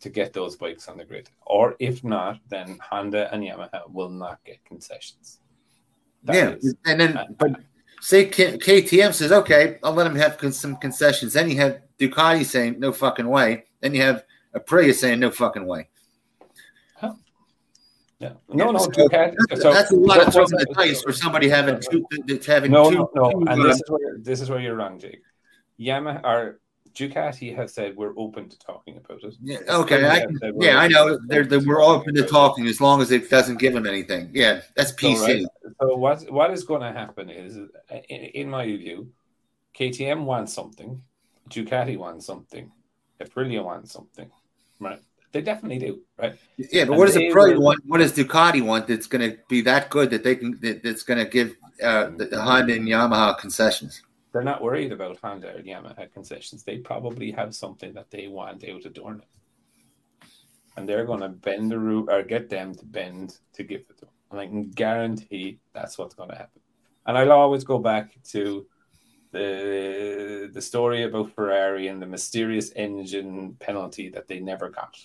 [0.01, 4.09] to get those bikes on the grid, or if not, then Honda and Yamaha will
[4.09, 5.41] not get concessions.
[6.25, 6.75] That yeah, is.
[6.87, 7.51] and then but
[8.01, 11.35] say K- KTM says okay, I'll let them have some concessions.
[11.35, 13.65] Then you have Ducati saying no fucking way.
[13.83, 14.25] Then you have
[14.59, 15.89] Aprilia saying no fucking way.
[18.21, 18.33] Yeah.
[18.49, 21.81] No, no, so, that's, so, that's a lot of throwing the dice for somebody having
[21.81, 22.05] two.
[22.45, 23.31] Having no, two, no, no.
[23.31, 25.23] Two, and this is where this is where you're wrong, Jake.
[25.79, 26.61] Yamaha or
[26.95, 29.37] Ducati have said we're open to talking about it.
[29.41, 30.05] Yeah, okay.
[30.05, 30.27] I,
[30.59, 31.17] yeah, I know.
[31.29, 34.31] They're, they're, we're open to talking as long as it doesn't give them anything.
[34.33, 35.17] Yeah, that's PC.
[35.17, 35.47] So, right?
[35.81, 37.71] so what what is going to happen is, in,
[38.09, 39.13] in my view,
[39.79, 41.01] KTM wants something,
[41.51, 42.73] Ducati wants something,
[43.23, 44.29] Aprilia wants something,
[44.81, 45.01] right?
[45.33, 46.39] They definitely do, right?
[46.57, 47.81] Yeah, but and what does the Pro want?
[47.85, 51.03] What does Ducati want that's going to be that good that they can that, that's
[51.03, 54.03] going to give uh, the, the Honda and Yamaha concessions?
[54.33, 56.63] They're not worried about Honda or Yamaha concessions.
[56.63, 59.23] They probably have something that they want out of Dorna,
[60.77, 63.99] and they're going to bend the route or get them to bend to give it
[63.99, 64.15] to them.
[64.31, 66.63] And I can guarantee that's what's going to happen.
[67.07, 68.67] And I'll always go back to
[69.31, 74.97] the the story about Ferrari and the mysterious engine penalty that they never got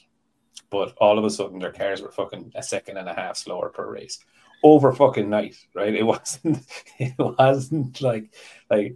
[0.70, 3.70] but all of a sudden their cars were fucking a second and a half slower
[3.70, 4.20] per race
[4.64, 5.94] over fucking night, right?
[5.94, 6.66] It wasn't
[6.98, 8.34] it wasn't like
[8.70, 8.96] like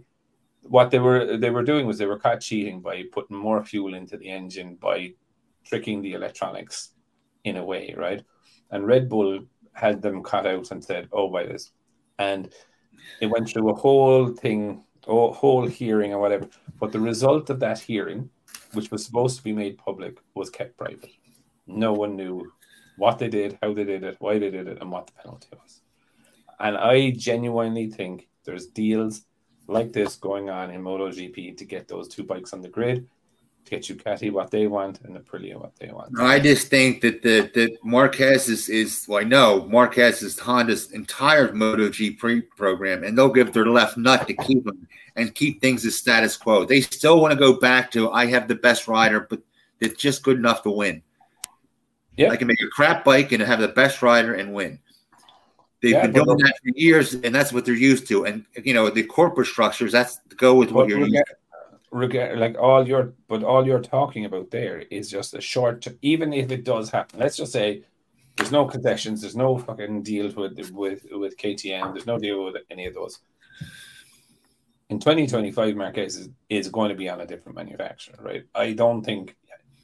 [0.62, 3.94] what they were they were doing was they were caught cheating by putting more fuel
[3.94, 5.12] into the engine by
[5.64, 6.94] tricking the electronics
[7.44, 8.22] in a way, right?
[8.70, 9.40] And Red Bull
[9.72, 11.70] had them cut out and said, "Oh, by this,"
[12.18, 12.52] and
[13.20, 16.48] it went through a whole thing, a whole hearing or whatever.
[16.80, 18.30] But the result of that hearing,
[18.72, 21.10] which was supposed to be made public, was kept private
[21.68, 22.50] no one knew
[22.96, 25.48] what they did, how they did it, why they did it, and what the penalty
[25.52, 25.82] was.
[26.58, 29.22] And I genuinely think there's deals
[29.68, 33.06] like this going on in MotoGP to get those two bikes on the grid,
[33.68, 36.12] get Ducati what they want and Aprilia what they want.
[36.12, 40.38] No, I just think that the that Marquez is is well, I know Marquez is
[40.38, 45.60] Honda's entire MotoGP program, and they'll give their left nut to keep them and keep
[45.60, 46.64] things as status quo.
[46.64, 49.40] They still want to go back to I have the best rider, but
[49.80, 51.02] it's just good enough to win.
[52.16, 52.30] Yeah.
[52.30, 54.80] I can make a crap bike and have the best rider and win.
[55.80, 58.26] They've yeah, been doing that for years, and that's what they're used to.
[58.26, 61.22] And you know, the corporate structures, that's go with what you're used
[61.92, 62.36] to.
[62.36, 65.86] like all you're, but all you're talking about there is just a short.
[66.02, 67.84] Even if it does happen, let's just say
[68.36, 72.56] there's no concessions, there's no fucking deals with with with KTM, there's no deal with
[72.70, 73.18] any of those.
[74.90, 78.44] In 2025, Marquez is, is going to be on a different manufacturer, right?
[78.54, 79.36] I don't think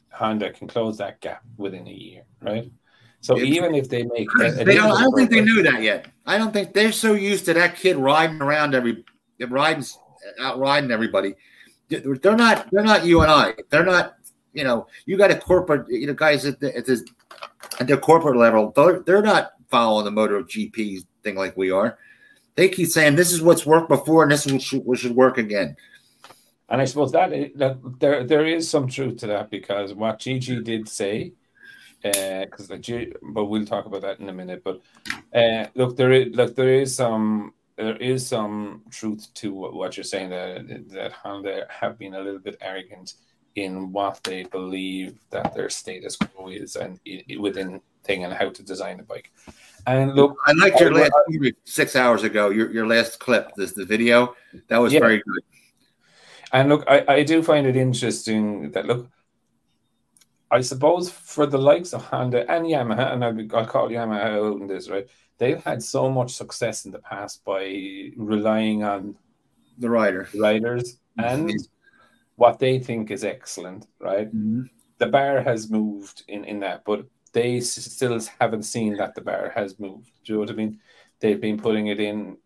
[0.09, 2.71] Honda can close that gap within a year, right?
[3.21, 6.07] So even if they make, a, they don't, I don't think they knew that yet.
[6.25, 9.03] I don't think they're so used to that kid riding around every,
[9.39, 9.83] riding,
[10.39, 11.33] out riding everybody.
[11.89, 12.69] They're not.
[12.71, 13.53] They're not you and I.
[13.69, 14.15] They're not.
[14.53, 15.87] You know, you got a corporate.
[15.89, 17.05] You know, guys at the at, the,
[17.79, 18.71] at the corporate level.
[18.75, 21.97] They're they're not following the Moto GP thing like we are.
[22.55, 25.15] They keep saying this is what's worked before and this is what should, what should
[25.15, 25.75] work again.
[26.69, 30.61] And I suppose that, that there there is some truth to that because what Gigi
[30.61, 31.33] did say,
[32.01, 34.63] because uh, but we'll talk about that in a minute.
[34.63, 34.81] But
[35.33, 40.03] uh, look, there is look there is some there is some truth to what you're
[40.03, 43.15] saying that that Honda have been a little bit arrogant
[43.55, 48.49] in what they believe that their status quo is and it, within thing and how
[48.49, 49.31] to design a bike.
[49.87, 51.11] And look, I liked your last
[51.65, 52.49] six hours ago.
[52.49, 54.35] Your your last clip, this the video
[54.67, 54.99] that was yeah.
[54.99, 55.43] very good.
[56.53, 59.09] And look, I, I do find it interesting that look,
[60.49, 64.61] I suppose for the likes of Honda and Yamaha, and I'll, I'll call Yamaha out
[64.61, 65.07] in this, right?
[65.37, 69.15] They've had so much success in the past by relying on
[69.77, 71.51] the rider riders and
[72.37, 74.27] what they think is excellent, right?
[74.27, 74.63] Mm-hmm.
[74.97, 79.51] The bar has moved in in that, but they still haven't seen that the bar
[79.53, 80.11] has moved.
[80.23, 80.79] Do you know what I mean?
[81.19, 82.37] They've been putting it in.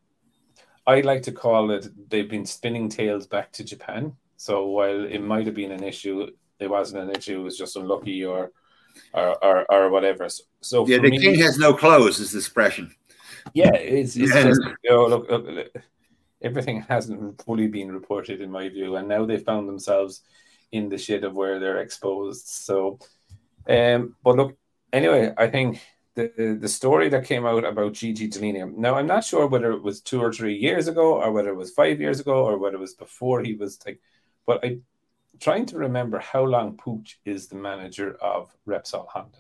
[0.88, 1.88] I like to call it.
[2.10, 4.13] They've been spinning tales back to Japan.
[4.38, 6.28] So while it might have been an issue,
[6.60, 7.41] it wasn't an issue.
[7.41, 8.52] It was just unlucky or
[9.13, 10.30] or or, or whatever.
[10.30, 12.93] So, so yeah, the me, king has no clothes is the expression.
[13.54, 14.43] Yeah, it's, it's yeah.
[14.43, 15.67] just you know, look, look, look,
[16.41, 20.21] everything hasn't fully been reported in my view, and now they've found themselves
[20.71, 22.47] in the shit of where they're exposed.
[22.47, 22.99] So,
[23.67, 24.58] um, but look,
[24.93, 25.82] anyway, I think
[26.15, 28.75] the the story that came out about Gigi Dall'Igna.
[28.75, 31.56] Now, I'm not sure whether it was two or three years ago, or whether it
[31.56, 33.99] was five years ago, or whether it was before he was like.
[34.45, 34.80] But I
[35.39, 39.39] trying to remember how long Puig is the manager of Repsol Honda.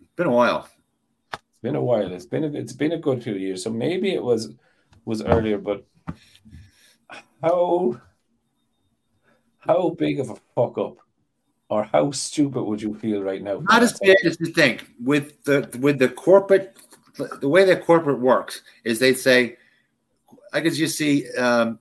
[0.00, 0.68] It's been a while.
[1.32, 2.12] It's been a while.
[2.12, 3.62] It's been a, it's been a good few years.
[3.62, 4.50] So maybe it was
[5.04, 5.84] was earlier, but
[7.42, 8.00] how
[9.58, 10.98] how big of a fuck up
[11.68, 13.60] or how stupid would you feel right now?
[13.60, 14.86] Not as bad as you think.
[15.02, 16.76] With the with the corporate,
[17.40, 19.56] the way that corporate works is they say,
[20.52, 21.78] I could just see um,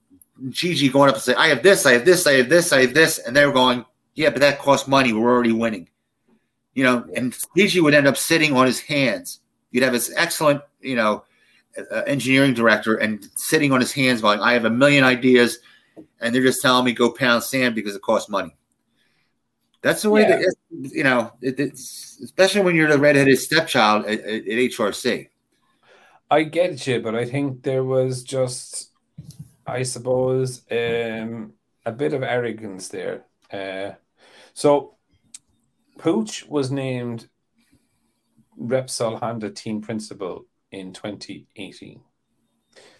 [0.49, 2.81] Gigi going up and say, "I have this, I have this, I have this, I
[2.81, 5.13] have this," and they're going, "Yeah, but that costs money.
[5.13, 5.89] We're already winning."
[6.73, 9.41] You know, and Gigi would end up sitting on his hands.
[9.71, 11.23] You'd have this excellent, you know,
[11.77, 15.59] uh, engineering director and sitting on his hands going, "I have a million ideas,"
[16.19, 18.55] and they're just telling me go pound sand because it costs money.
[19.81, 20.37] That's the way yeah.
[20.37, 21.59] that you know, it,
[22.23, 25.27] especially when you're the redheaded stepchild at, at, HRC.
[26.29, 28.90] I get you, but I think there was just,
[29.71, 31.53] I suppose, um,
[31.85, 33.25] a bit of arrogance there.
[33.51, 33.91] Uh,
[34.53, 34.95] so,
[35.97, 37.27] Puig was named
[38.59, 42.01] Repsol Honda team principal in 2018.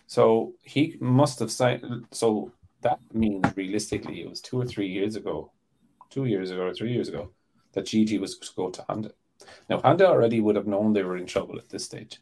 [0.08, 2.06] So he must have signed.
[2.12, 5.52] So that means realistically, it was two or three years ago
[6.12, 7.32] two years ago or three years ago
[7.74, 9.12] that Gigi was to go to Honda.
[9.70, 12.20] Now, Honda already would have known they were in trouble at this stage.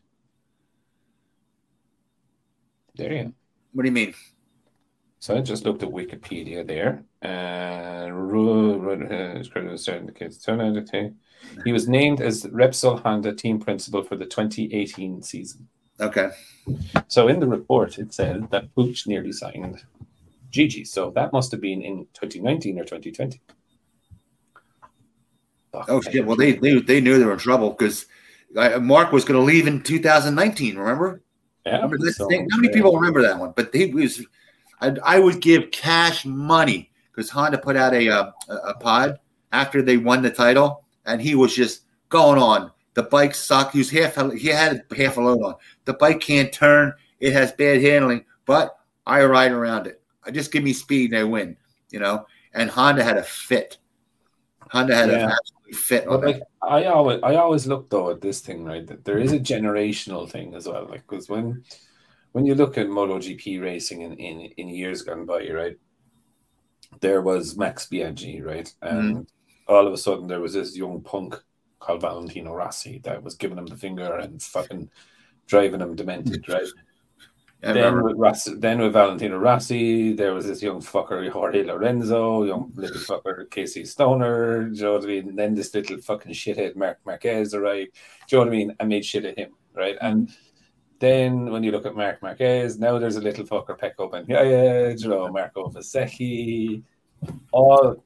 [2.95, 3.33] There you go.
[3.73, 4.13] What do you mean?
[5.19, 7.03] So I just looked at Wikipedia there.
[7.21, 8.15] And uh,
[10.95, 11.61] mm-hmm.
[11.65, 15.67] he was named as Repsol Honda team principal for the 2018 season.
[15.99, 16.29] Okay.
[17.09, 19.83] So in the report, it said that Puig nearly signed
[20.49, 20.85] Gigi.
[20.85, 23.41] So that must have been in 2019 or 2020.
[25.73, 26.25] Oh shit!
[26.25, 28.07] Well, they they, they knew they were in trouble because
[28.57, 30.77] uh, Marc was going to leave in 2019.
[30.77, 31.21] Remember?
[31.65, 31.75] Yeah.
[31.75, 33.53] Remember so, How many people remember that one?
[33.55, 34.25] But he was.
[34.81, 39.19] I, I would give cash money because Honda put out a, uh, a a pod
[39.51, 42.71] after they won the title, and he was just going on.
[42.93, 43.73] The bike sucked.
[43.73, 44.15] He was half.
[44.33, 45.55] He had half a load on.
[45.85, 46.93] The bike can't turn.
[47.19, 50.01] It has bad handling, but I ride around it.
[50.23, 51.57] I just give me speed and I win.
[51.91, 52.25] You know.
[52.53, 53.77] And Honda had a fit.
[54.71, 55.35] Honda had yeah.
[55.71, 59.05] a fit on like, I always I always look though at this thing right that
[59.05, 61.63] there is a generational thing as well like because when
[62.31, 65.77] when you look at MotoGP racing in, in in years gone by right
[67.01, 68.97] there was Max Biaggi right mm-hmm.
[68.97, 69.27] and mm.
[69.67, 71.35] all of a sudden there was this young punk
[71.79, 74.89] called Valentino Rossi that was giving him the finger and fucking
[75.47, 76.67] driving him demented right
[77.61, 82.71] then with Rossi, then with Valentino Rossi, there was this young fucker Jorge Lorenzo, young
[82.75, 84.69] little fucker Casey Stoner.
[84.69, 85.29] Do you know what I mean?
[85.29, 87.91] And then this little fucking shithead Marc Marquez arrived.
[88.27, 88.75] Do you know what I mean?
[88.79, 89.97] I made shit at him, right?
[89.99, 90.31] And
[90.99, 94.43] then when you look at Marc Marquez, now there's a little fucker Pecco and yeah,
[94.43, 96.83] yeah, you know, Marco Bezzecchi,
[97.51, 98.03] all.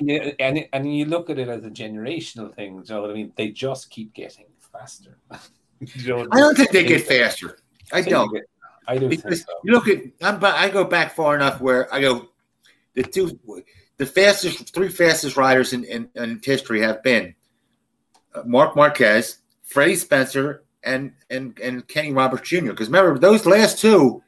[0.00, 2.82] Yeah, and and you look at it as a generational thing.
[2.82, 3.32] Do you know what I mean?
[3.36, 5.18] They just keep getting faster.
[5.80, 7.58] you know I don't think they get faster.
[7.92, 8.38] I don't.
[8.86, 9.52] I do because so.
[9.64, 12.28] You look at I'm, I go back far enough where I go
[12.94, 13.40] the two
[13.96, 17.34] the fastest three fastest riders in, in, in history have been
[18.34, 22.70] uh, Marc Marquez, Freddie Spencer, and and and Kenny Roberts Jr.
[22.70, 24.22] Because remember those last two,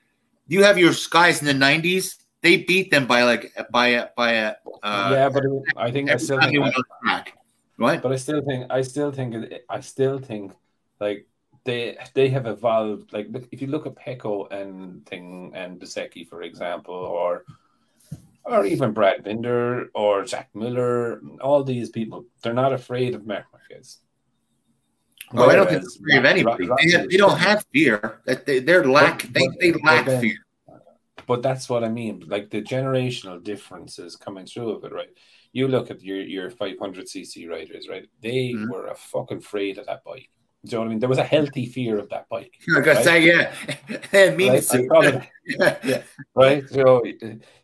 [0.48, 2.16] you have your guys in the '90s.
[2.42, 5.44] They beat them by like by a by a uh, yeah, but
[5.76, 7.24] I think I still think I,
[7.78, 8.02] right?
[8.02, 9.36] But I still think I still think
[9.68, 10.52] I still think
[11.00, 11.26] like
[11.64, 13.12] they they have evolved.
[13.12, 17.44] Like if you look at Pecco and thing and Bezzecchi, for example, or
[18.44, 23.46] or even Brad Binder or Jack Miller, all these people, they're not afraid of Marc
[23.52, 23.98] Marquez.
[25.32, 26.66] Well, I don't think they're afraid of anybody.
[26.66, 28.20] They, have, they, don't have fear.
[28.24, 29.22] That they, they're lack.
[29.22, 30.36] But, they, they lack then, fear.
[31.26, 32.24] But that's what I mean.
[32.26, 35.10] Like the generational differences coming through of it, right?
[35.52, 38.08] You look at your your 500cc riders, right?
[38.22, 38.70] They mm-hmm.
[38.70, 40.30] were a fucking afraid of that bike.
[40.64, 40.98] Do you know what I mean?
[40.98, 42.52] There was a healthy fear of that bike.
[42.76, 43.04] I gotta right?
[43.04, 43.54] say, yeah,
[44.12, 44.88] it means right?
[44.88, 46.02] Probably, yeah,
[46.34, 46.68] right.
[46.68, 47.04] So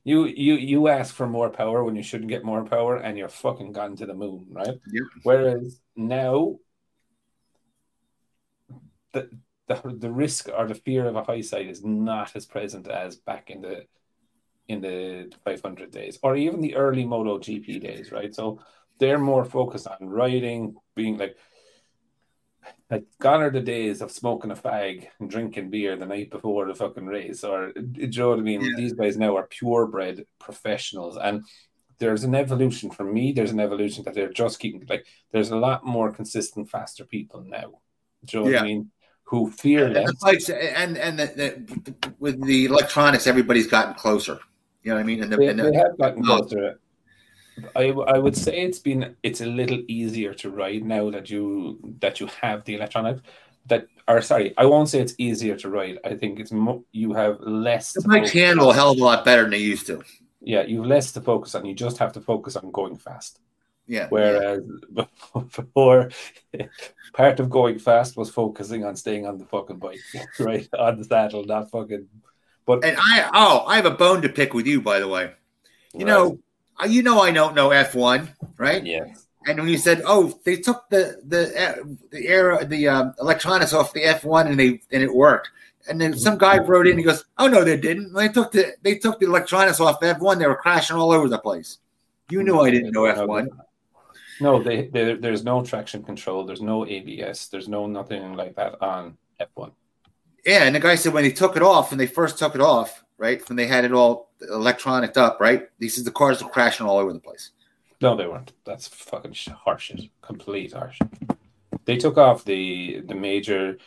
[0.05, 3.29] you you you ask for more power when you shouldn't get more power, and you're
[3.29, 4.69] fucking gone to the moon, right?
[4.69, 5.03] Yep.
[5.25, 6.57] Whereas now,
[9.15, 9.31] the,
[9.69, 13.17] the the risk or the fear of a high side is not as present as
[13.17, 13.87] back in the
[14.69, 18.35] in the 500 days or even the early Moto GP days, right?
[18.35, 18.61] So
[18.99, 21.37] they're more focused on riding, being like
[22.91, 26.67] like gone are the days of smoking a fag and drinking beer the night before
[26.67, 27.45] the fucking race.
[27.45, 28.63] Or do you know what I mean?
[28.63, 28.77] Yeah.
[28.77, 31.45] These guys now are purebred professionals, and
[31.99, 33.33] there's an evolution for me.
[33.33, 35.07] There's an evolution that they're just keeping like.
[35.33, 37.81] There's a lot more consistent, faster people now.
[38.25, 38.57] Do you know yeah.
[38.57, 38.91] what I mean?
[39.35, 44.39] Who fear and the bikes and and the, the, with the electronics, everybody's gotten closer.
[44.83, 45.23] You know what I mean?
[45.25, 46.39] And the, they, and the, they have gotten oh.
[46.39, 46.81] closer.
[47.75, 51.97] I, I would say it's been it's a little easier to ride now that you
[52.01, 53.23] that you have the electronics.
[53.67, 55.99] That or sorry I won't say it's easier to ride.
[56.05, 59.25] I think it's mo- you have less the bikes handle a hell of a lot
[59.25, 60.03] better than they used to.
[60.41, 61.67] Yeah you have less to focus on.
[61.67, 63.41] You just have to focus on going fast
[63.87, 64.63] yeah whereas
[64.95, 65.05] yeah.
[65.57, 66.11] before
[67.13, 70.01] part of going fast was focusing on staying on the fucking bike
[70.39, 72.09] right on the saddle not fucking
[72.67, 75.33] but and I oh I have a bone to pick with you by the way
[75.93, 76.07] you right.
[76.07, 76.39] know
[76.83, 78.85] uh, you know I don't know F1, right?
[78.85, 79.05] Yeah.
[79.47, 83.73] And when you said, "Oh, they took the the uh, the era the um, electronics
[83.73, 85.51] off the F1 and they and it worked,"
[85.89, 88.15] and then some guy wrote in, and he goes, "Oh no, they didn't.
[88.15, 90.39] They took the they took the electronics off the F1.
[90.39, 91.79] They were crashing all over the place."
[92.31, 93.49] You knew I didn't know F1.
[94.41, 96.45] No, they, they, there's no traction control.
[96.45, 97.49] There's no ABS.
[97.49, 99.73] There's no nothing like that on F1.
[100.45, 102.61] Yeah, and the guy said when they took it off, and they first took it
[102.61, 105.69] off, right, when they had it all electronic up, right?
[105.79, 107.53] These the cars were crashing all over the place.
[108.01, 108.53] No, they weren't.
[108.65, 110.11] That's fucking horseshit.
[110.21, 111.37] Complete horseshit.
[111.85, 113.79] They took off the the major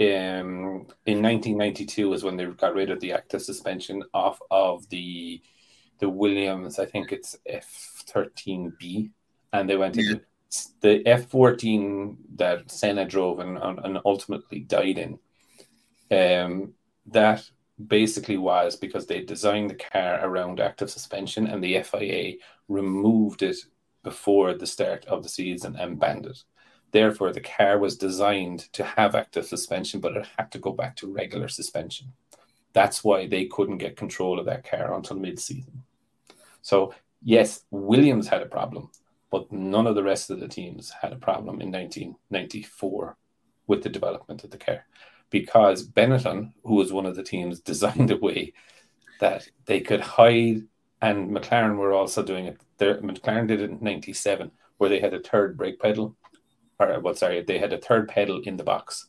[0.00, 5.40] um, in 1992 was when they got rid of the active suspension off of the
[5.98, 6.78] the Williams.
[6.78, 9.10] I think it's F13B,
[9.52, 10.20] and they went into
[10.80, 15.18] the F14 that Senna drove and, and ultimately died in.
[16.10, 16.74] Um,
[17.06, 17.42] that
[17.86, 22.34] basically was because they designed the car around active suspension and the FIA
[22.68, 23.56] removed it
[24.02, 26.42] before the start of the season and banned it.
[26.90, 30.94] Therefore, the car was designed to have active suspension, but it had to go back
[30.96, 32.12] to regular suspension.
[32.74, 35.82] That's why they couldn't get control of that car until mid season.
[36.60, 38.90] So, yes, Williams had a problem,
[39.32, 43.16] but none of the rest of the teams had a problem in 1994
[43.66, 44.84] with the development of the car
[45.30, 48.52] because Benetton, who was one of the teams, designed a way
[49.18, 50.62] that they could hide,
[51.00, 52.60] and McLaren were also doing it.
[52.76, 56.14] Their, McLaren did it in '97, where they had a third brake pedal,
[56.78, 57.18] or what?
[57.18, 59.06] Sorry, they had a third pedal in the box.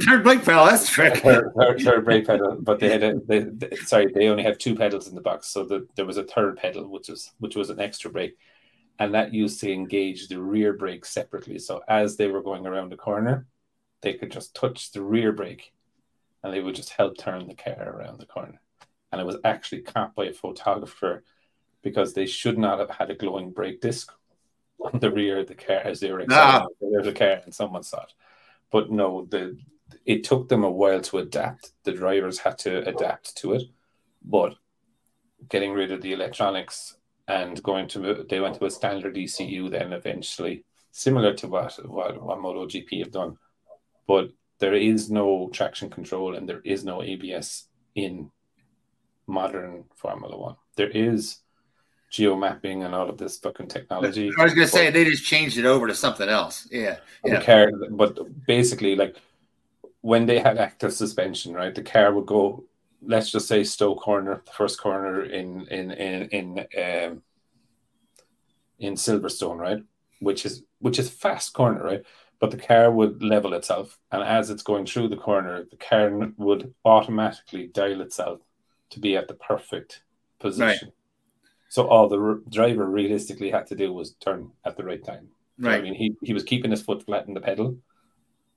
[0.04, 0.64] third brake pedal.
[0.64, 1.18] That's trick.
[1.18, 3.20] Third, third, third, brake pedal, but they had a.
[3.24, 6.16] They, they, sorry, they only have two pedals in the box, so the, there was
[6.16, 8.36] a third pedal, which was which was an extra brake,
[8.98, 11.58] and that used to engage the rear brake separately.
[11.58, 13.46] So as they were going around the corner,
[14.02, 15.72] they could just touch the rear brake
[16.42, 18.60] and they would just help turn the car around the corner.
[19.10, 21.24] And it was actually caught by a photographer
[21.82, 24.12] because they should not have had a glowing brake disc
[24.80, 26.66] on the rear of the car as they were ah.
[26.80, 28.12] the the car and someone saw it.
[28.70, 29.58] But no, the
[30.04, 31.72] it took them a while to adapt.
[31.84, 33.62] The drivers had to adapt to it.
[34.22, 34.54] But
[35.48, 36.97] getting rid of the electronics
[37.28, 42.20] and going to they went to a standard ECU then eventually, similar to what what,
[42.22, 43.38] what MotoGP have done
[44.08, 48.30] but there is no traction control and there is no ABS in
[49.28, 50.56] modern Formula One.
[50.74, 51.38] There is
[52.10, 54.32] geo mapping and all of this fucking technology.
[54.38, 56.66] I was going to say they just changed it over to something else.
[56.72, 57.42] Yeah, yeah.
[57.44, 59.16] Car, but basically, like
[60.00, 61.74] when they had active suspension, right?
[61.74, 62.64] The car would go.
[63.00, 67.22] Let's just say Stowe corner, the first corner in in in in um,
[68.78, 69.82] in Silverstone, right?
[70.20, 72.04] Which is which is fast corner, right?
[72.40, 73.98] but the car would level itself.
[74.12, 78.40] And as it's going through the corner, the car would automatically dial itself
[78.90, 80.02] to be at the perfect
[80.38, 80.88] position.
[80.88, 80.94] Right.
[81.68, 85.28] So all the r- driver realistically had to do was turn at the right time.
[85.58, 85.80] Right.
[85.80, 87.76] I mean, he, he was keeping his foot flat in the pedal,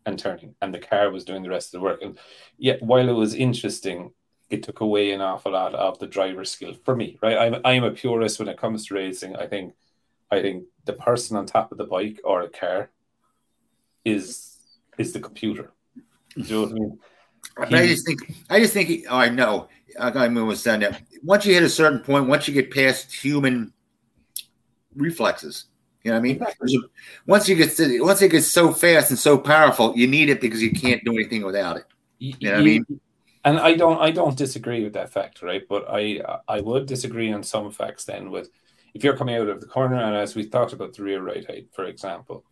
[0.06, 2.02] and turning, and the car was doing the rest of the work.
[2.02, 2.18] And
[2.58, 4.12] yet, while it was interesting,
[4.52, 7.18] it took away an awful lot of the driver skill for me.
[7.22, 9.36] Right, I'm I'm a purist when it comes to racing.
[9.38, 9.74] I think
[10.30, 12.92] I think the person on top of the bike or a car
[14.04, 14.58] is
[14.98, 15.72] is the computer.
[16.36, 17.00] Do you know what I mean?
[17.70, 20.82] He, I just think I just think he, oh, I know I mean was saying
[20.82, 23.74] that once you hit a certain point, once you get past human
[24.96, 25.66] reflexes,
[26.04, 26.36] you know what I mean?
[26.36, 26.80] Exactly.
[27.26, 30.42] Once you get to, once it gets so fast and so powerful, you need it
[30.42, 31.86] because you can't do anything without it.
[32.20, 32.86] You know what I mean?
[33.44, 35.64] And I don't I don't disagree with that fact, right?
[35.68, 38.50] But I I would disagree on some facts then with
[38.94, 41.46] if you're coming out of the corner and as we talked about the rear right
[41.46, 42.46] height, for example,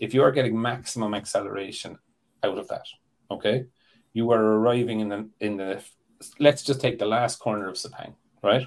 [0.00, 1.98] if you are getting maximum acceleration
[2.42, 2.86] out of that,
[3.30, 3.64] okay,
[4.12, 5.82] you are arriving in the in the
[6.38, 8.66] let's just take the last corner of Sepang, right?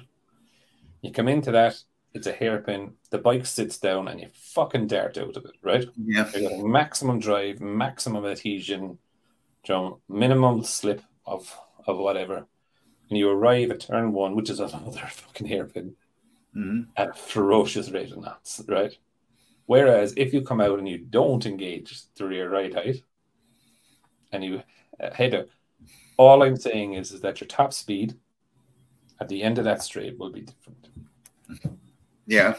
[1.02, 1.76] You come into that,
[2.12, 5.86] it's a hairpin, the bike sits down and you fucking dart out of it, right?
[5.96, 6.28] Yeah.
[6.32, 8.98] You're getting maximum drive, maximum adhesion,
[9.66, 11.56] you know, minimum slip of
[11.88, 12.46] of whatever.
[13.08, 15.96] And you arrive at turn one, which is another fucking hairpin,
[16.54, 16.82] mm-hmm.
[16.96, 18.96] at a ferocious rate of knots, right?
[19.66, 23.02] Whereas if you come out and you don't engage the rear right height
[24.32, 24.62] and you
[25.00, 25.48] uh, head out,
[26.16, 28.16] all I'm saying is, is that your top speed
[29.20, 30.88] at the end of that straight will be different.
[32.26, 32.54] Yeah.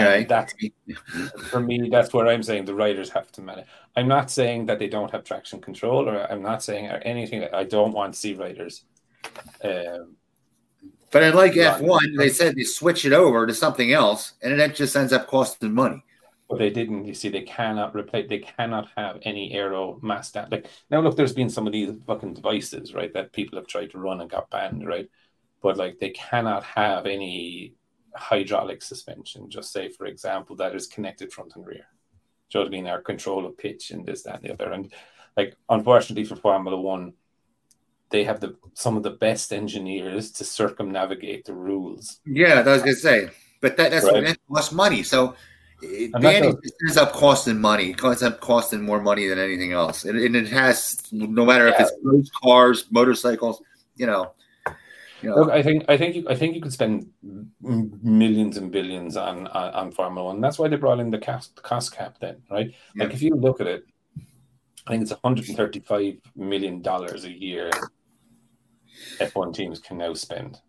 [0.00, 0.20] Okay.
[0.20, 0.54] And that's
[1.50, 1.88] for me.
[1.90, 3.66] That's where I'm saying the riders have to manage.
[3.96, 7.46] I'm not saying that they don't have traction control, or I'm not saying or anything.
[7.52, 8.84] I don't want to see riders.
[9.62, 10.16] Um,
[11.10, 14.60] but in like F one, they said they switch it over to something else, and
[14.60, 16.04] it just ends up costing money.
[16.48, 17.04] But they didn't.
[17.06, 18.28] You see, they cannot replace.
[18.28, 20.48] They cannot have any aero mass down.
[20.50, 23.90] Like now, look, there's been some of these fucking devices, right, that people have tried
[23.90, 25.08] to run and got banned, right?
[25.62, 27.74] But like, they cannot have any
[28.14, 29.50] hydraulic suspension.
[29.50, 31.86] Just say, for example, that is connected front and rear.
[32.50, 32.86] Do you know what I mean?
[32.86, 34.72] Our control of pitch and this, that, and the other.
[34.72, 34.92] And
[35.36, 37.12] like, unfortunately for Formula One,
[38.10, 42.20] they have the some of the best engineers to circumnavigate the rules.
[42.24, 43.28] Yeah, I was gonna say,
[43.60, 44.36] but that, that's right.
[44.50, 45.02] costs money.
[45.02, 45.34] So
[45.82, 47.90] uh, Danny ends up costing money.
[47.90, 51.68] It ends up costing more money than anything else, and, and it has no matter
[51.68, 51.82] yeah.
[51.82, 53.62] if it's cars, motorcycles.
[53.96, 54.32] You know,
[55.22, 57.10] Look, I think I think you, I think you could spend
[57.60, 60.40] millions and billions on on, on Formula One.
[60.40, 62.18] That's why they brought in the cost, the cost cap.
[62.20, 62.72] Then, right?
[62.94, 63.04] Yeah.
[63.04, 63.84] Like if you look at it,
[64.86, 67.70] I think it's 135 million dollars a year.
[69.18, 70.60] F1 teams can now spend.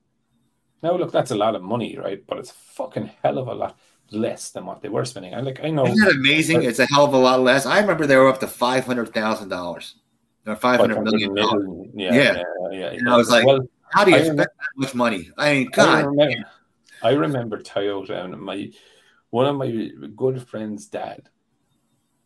[0.82, 2.24] Now, look, that's a lot of money, right?
[2.26, 3.78] But it's a fucking hell of a lot
[4.12, 5.34] less than what they were spending.
[5.34, 5.86] I like I know.
[5.86, 6.64] Isn't that amazing?
[6.64, 7.66] it's a hell of a lot less.
[7.66, 9.96] I remember they were up to five hundred thousand dollars
[10.46, 11.68] or five hundred million dollars.
[11.94, 14.96] Yeah, yeah, yeah, yeah, And I was like, well, how do you spend that much
[14.96, 15.32] money?
[15.38, 15.88] I mean, God.
[15.88, 16.50] I remember,
[17.02, 18.72] I remember Toyota and my
[19.30, 21.30] one of my good friends' dad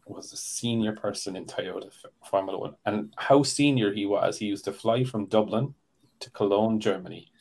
[0.05, 1.89] was a senior person in Toyota
[2.29, 5.73] Formula One, and how senior he was, he used to fly from Dublin
[6.19, 7.31] to Cologne, Germany,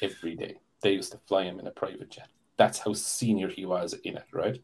[0.00, 0.56] every day.
[0.82, 4.16] They used to fly him in a private jet that's how senior he was in
[4.16, 4.62] it, right?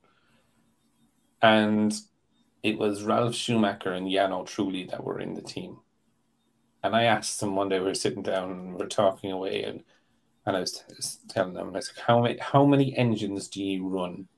[1.43, 1.93] And
[2.63, 5.79] it was Ralf Schumacher and Jarno Trulli that were in the team.
[6.83, 9.65] And I asked them one day, we were sitting down and we are talking away,
[9.65, 9.83] and,
[10.47, 10.85] and I was
[11.29, 14.29] telling them, I was like, how many, how many engines do you run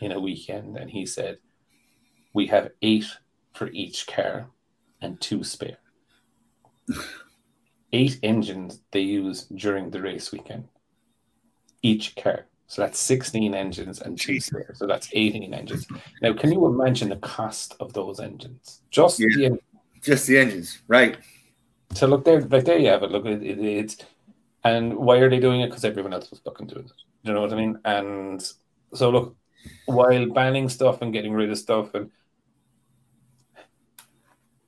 [0.00, 0.76] in a weekend?
[0.76, 1.38] And he said,
[2.34, 3.06] we have eight
[3.54, 4.48] for each car
[5.00, 5.78] and two spare.
[7.92, 10.68] eight engines they use during the race weekend,
[11.82, 12.46] each car.
[12.66, 14.74] So that's 16 engines and two spare.
[14.74, 15.86] So that's 18 engines.
[16.20, 18.82] Now, can you imagine the cost of those engines?
[18.90, 19.58] Just yeah, the en-
[20.02, 21.16] just the engines, right?
[21.94, 23.10] So look there, like there you have it.
[23.10, 23.96] Look, it, it, it's
[24.64, 25.68] and why are they doing it?
[25.68, 26.92] Because everyone else was fucking doing it.
[27.24, 27.78] Do you know what I mean?
[27.84, 28.44] And
[28.94, 29.36] so look,
[29.86, 32.10] while banning stuff and getting rid of stuff, and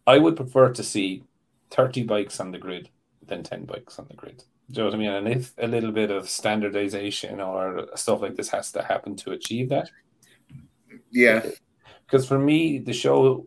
[0.07, 1.25] I would prefer to see
[1.71, 2.89] 30 bikes on the grid
[3.27, 4.43] than 10 bikes on the grid.
[4.71, 5.11] Do you know what I mean?
[5.11, 9.33] And if a little bit of standardization or stuff like this has to happen to
[9.33, 9.91] achieve that.
[11.11, 11.45] Yeah.
[12.07, 13.47] Because for me, the show,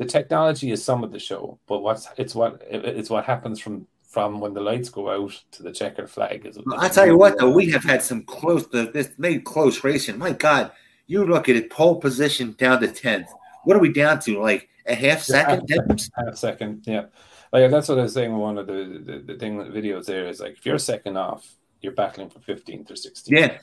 [0.00, 3.86] the technology is some of the show, but what's it's what it's what happens from
[4.08, 6.46] from when the lights go out to the checkered flag.
[6.46, 8.66] Is I tell you what, though, we have had some close.
[8.68, 10.16] This made close racing.
[10.16, 10.72] My God,
[11.06, 13.28] you look at it, pole position down to tenth.
[13.64, 14.40] What are we down to?
[14.40, 15.68] Like a half second?
[15.68, 17.04] Half, half second, yeah.
[17.52, 18.34] Like that's what I was saying.
[18.34, 21.46] One of the the, the thing the videos there is like if you're second off,
[21.82, 23.24] you're battling for 15th or 16th.
[23.26, 23.58] Yeah,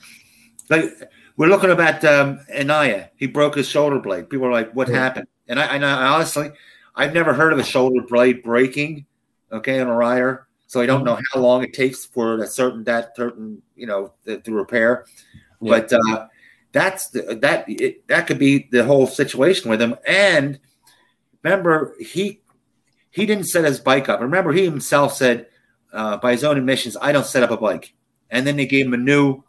[0.70, 0.84] like
[1.36, 3.08] we're looking about um, Enea.
[3.16, 4.30] He broke his shoulder blade.
[4.30, 4.98] People are like, "What yeah.
[4.98, 6.50] happened?" And I, and I honestly,
[6.94, 9.06] I've never heard of a shoulder blade breaking.
[9.50, 12.84] Okay, on a rider, so I don't know how long it takes for a certain
[12.84, 15.06] that certain you know the, to repair.
[15.60, 15.70] Yeah.
[15.70, 16.26] But uh,
[16.72, 19.96] that's the, that it, that could be the whole situation with him.
[20.06, 20.60] And
[21.42, 22.42] remember he
[23.10, 24.20] he didn't set his bike up.
[24.20, 25.46] Remember, he himself said
[25.92, 27.94] uh, by his own admissions, "I don't set up a bike."
[28.30, 29.42] And then they gave him a new.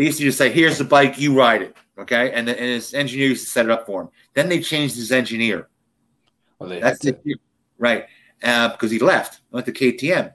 [0.00, 2.70] They used to just say, "Here's the bike, you ride it." Okay, and, the, and
[2.70, 4.08] his engineer used to set it up for him.
[4.32, 5.68] Then they changed his engineer.
[6.58, 7.22] Well, they That's it,
[7.76, 8.06] right?
[8.42, 10.32] Uh, because he left, went to KTM.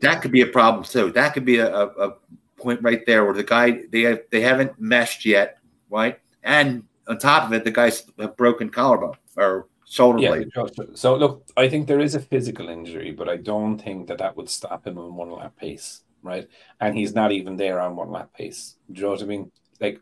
[0.00, 1.12] That could be a problem too.
[1.12, 2.14] That could be a, a, a
[2.56, 6.18] point right there where the guy they have, they haven't meshed yet, right?
[6.42, 10.30] And on top of it, the guys have broken collarbone or shoulder Yeah.
[10.30, 10.50] blade.
[10.96, 14.36] So look, I think there is a physical injury, but I don't think that that
[14.36, 16.48] would stop him in one lap pace, right?
[16.80, 18.76] And he's not even there on one lap pace.
[18.90, 19.52] Do you know what I mean?
[19.80, 20.00] Like,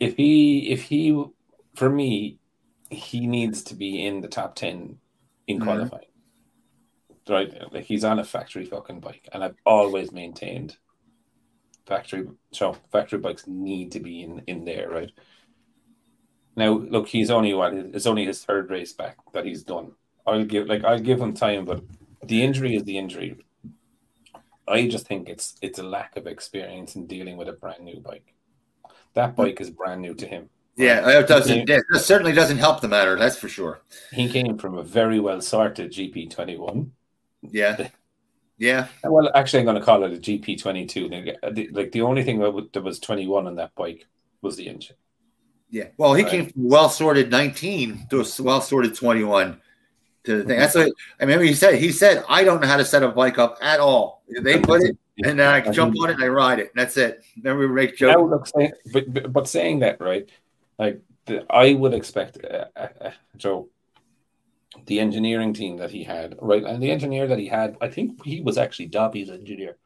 [0.00, 1.24] if he, if he,
[1.74, 2.38] for me,
[2.90, 4.98] he needs to be in the top ten
[5.46, 5.64] in Mhm.
[5.64, 6.04] qualifying.
[7.28, 10.78] Right, like he's on a factory fucking bike, and I've always maintained
[11.86, 15.10] factory so factory bikes need to be in in there, right?
[16.56, 17.92] Now, look, he's only one.
[17.94, 19.92] it's only his third race back that he's done.
[20.26, 21.82] I'll give like I'll give him time, but
[22.22, 23.36] the injury is the injury.
[24.68, 28.00] I just think it's it's a lack of experience in dealing with a brand new
[28.00, 28.34] bike.
[29.14, 29.36] That hmm.
[29.36, 30.50] bike is brand new to him.
[30.76, 31.68] Yeah, it doesn't.
[31.68, 33.16] It certainly doesn't help the matter.
[33.18, 33.80] That's for sure.
[34.12, 36.92] He came from a very well sorted GP twenty one.
[37.42, 37.88] Yeah,
[38.58, 41.08] yeah, Well, actually, I'm going to call it a GP twenty two.
[41.08, 44.06] Like the only thing that was- that was twenty one on that bike
[44.40, 44.96] was the engine.
[45.68, 45.88] yeah.
[45.96, 46.30] Well, he Right.
[46.30, 49.60] came from well sorted nineteen to a well sorted twenty one.
[50.28, 50.58] To the thing.
[50.58, 51.44] That's what I remember.
[51.46, 51.76] He said.
[51.76, 54.24] He said, "I don't know how to set a bike up at all.
[54.42, 56.70] They put it, and then I jump on it and I ride it.
[56.74, 58.52] And that's it." Then we make jokes.
[58.54, 60.28] say, but, but but saying that right,
[60.78, 63.70] like the, I would expect uh, uh, uh, Joe,
[64.84, 68.22] the engineering team that he had, right, and the engineer that he had, I think
[68.22, 69.78] he was actually Dovi's engineer.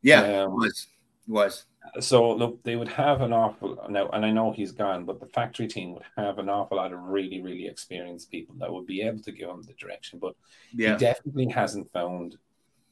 [0.00, 0.86] Yeah, Um, was
[1.26, 1.64] was.
[2.00, 5.26] So look, they would have an awful now, and I know he's gone, but the
[5.26, 9.02] factory team would have an awful lot of really, really experienced people that would be
[9.02, 10.18] able to give him the direction.
[10.18, 10.34] But
[10.72, 12.38] Yeah, he definitely hasn't found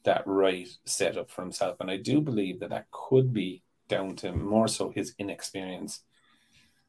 [0.03, 4.31] that right setup for himself, and I do believe that that could be down to
[4.31, 6.03] more so his inexperience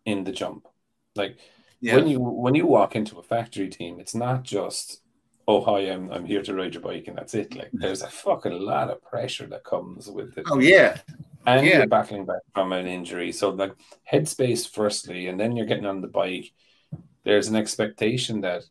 [0.05, 0.69] in the jump.
[1.15, 1.39] Like
[1.81, 5.01] yeah, when you when you walk into a factory team, it's not just
[5.49, 7.55] oh hi, I'm I'm here to ride your bike and that's it.
[7.55, 7.81] Like mm-hmm.
[7.81, 10.99] there's a fucking lot of pressure that comes with it oh yeah,
[11.47, 11.79] and Yeah.
[11.79, 13.33] you're battling back from an injury.
[13.33, 13.75] So like
[14.11, 16.53] headspace firstly, and then you're getting on the bike.
[17.25, 18.65] There's an expectation that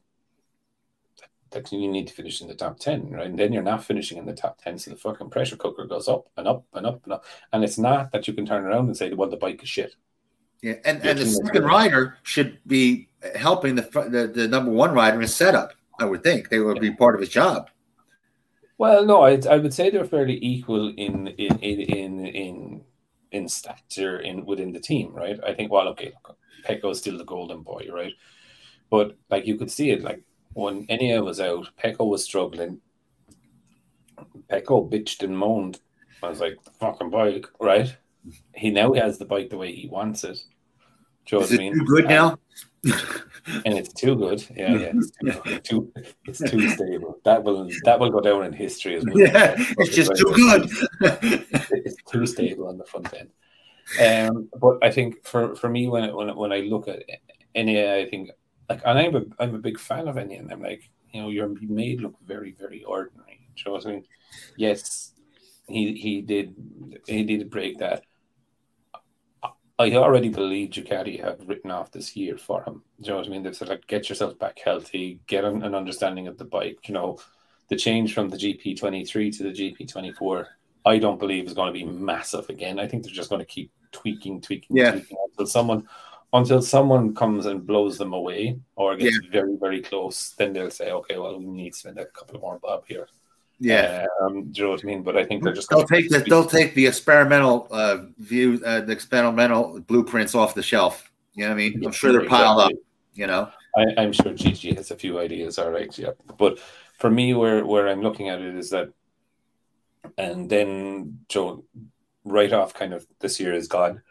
[1.52, 3.26] that you need to finish in the top ten, right?
[3.28, 6.08] And then you're not finishing in the top ten, so the fucking pressure cooker goes
[6.08, 7.26] up and up and up and up.
[7.52, 9.96] And it's not that you can turn around and say, "Well, the bike is shit."
[10.62, 10.76] yeah.
[10.86, 15.22] And Yeah, and the second rider should be helping the the, the number one rider
[15.22, 15.74] in setup.
[16.00, 17.70] I would think they would be part of his job.
[18.82, 22.82] Well, no, I I would say they're fairly equal in in in in in,
[23.32, 25.40] in stature in within the team, right?
[25.46, 25.72] I think.
[25.72, 26.14] Well, okay,
[26.66, 28.14] Pecco's still the golden boy, right?
[28.90, 30.24] But like you could see it, like
[30.54, 32.82] when Enea was out, Pecco was struggling.
[34.50, 35.80] Pecco bitched and moaned.
[36.24, 37.96] I was like, the fucking bike, right?
[38.56, 40.40] He now has the bike the way he wants it.
[41.28, 41.74] Do you know Is what it I mean?
[41.76, 42.40] too good now?
[42.84, 44.46] And it's too good.
[44.56, 45.94] Yeah, yeah, it's too, too
[46.26, 47.20] it's too stable.
[47.26, 49.20] That will that will go down in history as well.
[49.20, 50.70] yeah, it's just too good.
[51.72, 53.30] it's too stable on the front end.
[54.00, 57.04] Um, but I think for, for me, when when when I look at
[57.56, 58.30] Enea, I think
[58.70, 61.30] like, and I'm a I'm a big fan of Enea, and I'm like, you know,
[61.30, 63.48] you're made look very very ordinary.
[63.56, 64.06] Do you know what I mean?
[64.56, 65.14] Yes,
[65.68, 66.56] he he did
[67.08, 68.04] he did break that.
[69.82, 72.84] I already believe Ducati have written off this year for him.
[73.02, 73.44] Do you know what I mean?
[73.44, 76.88] They've said like, get yourself back healthy, get an, an understanding of the bike.
[76.88, 77.20] You know,
[77.70, 80.48] the change from the GP twenty three to the GP twenty four
[80.86, 82.80] I don't believe is going to be massive again.
[82.80, 84.92] I think they're just going to keep tweaking, tweaking, Yeah.
[84.92, 85.88] tweaking until someone
[86.34, 90.34] until someone comes and blows them away or gets very, very close.
[90.38, 93.08] Then they'll say, okay, well, we need to spend a couple more bob here.
[93.62, 95.04] Yeah, Um, do you know what I mean?
[95.04, 98.82] But I think they're just they'll take the they'll take the experimental uh, view, uh,
[98.82, 101.12] the experimental blueprints off the shelf.
[101.36, 101.86] You know what I mean?
[101.86, 102.72] I'm sure they're piled up.
[103.14, 103.50] You know?
[103.78, 105.60] I, I'm sure Gigi has a few ideas.
[105.60, 106.12] All right, yeah.
[106.40, 106.60] But
[106.98, 108.90] for me, where where I'm looking at it is that,
[110.18, 111.64] and then Joe,
[112.26, 114.02] right off, kind of this year is gone.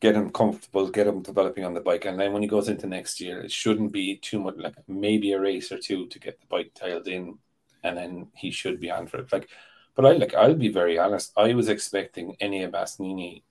[0.00, 2.88] Get him comfortable, get him developing on the bike, and then when he goes into
[2.88, 4.56] next year, it shouldn't be too much.
[4.56, 7.38] Like maybe a race or two to get the bike tiled in,
[7.82, 9.32] and then he should be on for it.
[9.32, 9.48] Like,
[9.94, 11.32] but I like I'll be very honest.
[11.36, 13.42] I was expecting Enea Bastianini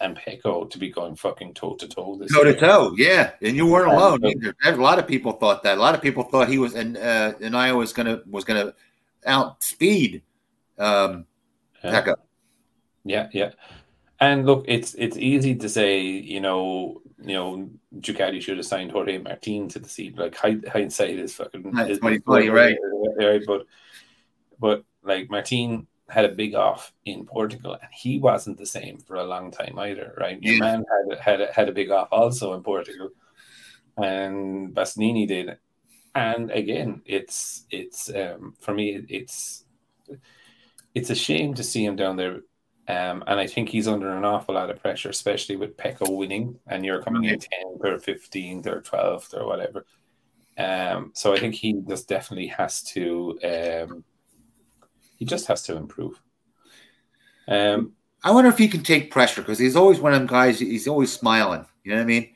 [0.00, 3.56] and Pecco to be going fucking toe to toe this Toe to toe, yeah, and
[3.56, 4.54] you weren't alone uh, either.
[4.64, 5.78] A lot of people thought that.
[5.78, 8.74] A lot of people thought he was, and uh, and I was gonna was gonna
[9.26, 10.22] outspeed
[10.78, 11.26] um,
[11.82, 12.02] Yeah.
[12.02, 12.14] Pecco.
[13.04, 13.50] Yeah, yeah.
[14.24, 18.92] And look, it's it's easy to say, you know, you know, Ducati should have signed
[18.92, 20.16] Jorge Martin to the seat.
[20.16, 22.76] Like hindsight is fucking That's is, funny, funny, right?
[23.18, 23.42] right?
[23.46, 23.66] But
[24.58, 29.16] but like Martin had a big off in Portugal, and he wasn't the same for
[29.16, 30.42] a long time either, right?
[30.42, 30.60] Your Yeah.
[30.60, 33.10] man had had a, had a big off also in Portugal,
[33.96, 35.58] and Bastianini did.
[36.14, 39.64] And again, it's it's um, for me, it's
[40.94, 42.40] it's a shame to see him down there.
[42.86, 46.58] Um, and I think he's under an awful lot of pressure, especially with Pecco winning,
[46.66, 49.86] and you're coming in 10th or 15th or 12th or whatever.
[50.58, 54.04] Um, so I think he just definitely has to, um,
[55.16, 56.20] he just has to improve.
[57.48, 60.58] Um, I wonder if he can take pressure because he's always one of them guys.
[60.58, 61.64] He's always smiling.
[61.84, 62.30] You know what I mean?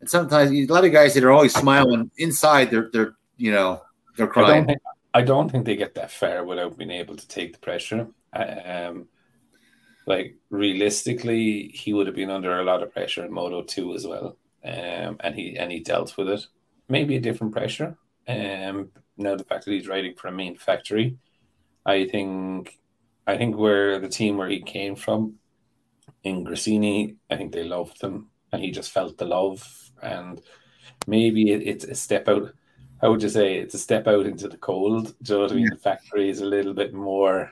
[0.00, 3.82] And sometimes a lot of guys that are always smiling inside, they're they're you know
[4.16, 4.66] they're I don't crying.
[4.66, 4.78] think
[5.12, 8.08] I don't think they get that far without being able to take the pressure.
[8.32, 9.08] Um,
[10.10, 14.04] like realistically, he would have been under a lot of pressure in Moto two as
[14.04, 16.42] well, um, and he and he dealt with it.
[16.88, 17.96] Maybe a different pressure.
[18.26, 21.16] Um, now the fact that he's riding for a main factory,
[21.86, 22.78] I think,
[23.26, 25.34] I think where the team where he came from,
[26.24, 29.62] in Gresini, I think they loved him, and he just felt the love,
[30.02, 30.40] and
[31.06, 32.52] maybe it, it's a step out
[33.00, 35.14] how would you say it's a step out into the cold?
[35.22, 35.70] Do you know what I mean?
[35.70, 37.50] The factory is a little bit more,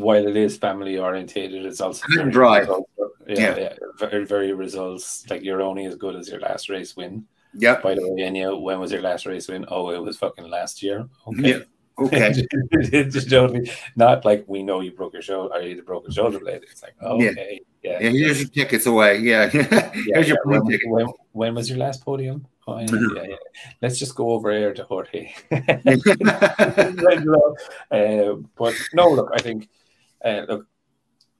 [0.00, 2.62] while it is family orientated, it's also and dry.
[2.62, 2.76] Yeah,
[3.26, 3.56] Yeah.
[3.58, 5.28] yeah, very, very results.
[5.28, 7.26] Like you're only as good as your last race win.
[7.54, 7.82] Yep.
[7.82, 9.64] By the way, Enea, when was your last race win?
[9.68, 11.08] Oh, it was fucking last year.
[11.26, 11.50] Okay.
[11.50, 11.58] Yeah.
[11.98, 12.32] Okay.
[13.10, 13.68] Just don't
[14.24, 16.62] like we know you broke your shoulder or you broke your shoulder blade.
[16.70, 17.08] It's like Yeah.
[17.08, 17.98] okay, yeah.
[18.00, 19.18] Yeah, here's your tickets away.
[19.18, 19.50] Yeah.
[19.52, 20.44] Yeah, here's your yeah.
[20.58, 20.90] When, ticket.
[20.90, 22.46] when, when was your last podium?
[22.68, 22.86] Oh, yeah,
[23.16, 23.36] yeah, yeah.
[23.80, 25.32] Let's just go over here to Jorge.
[25.50, 25.60] uh,
[28.56, 29.68] but no, look, I think,
[30.24, 30.66] uh, look,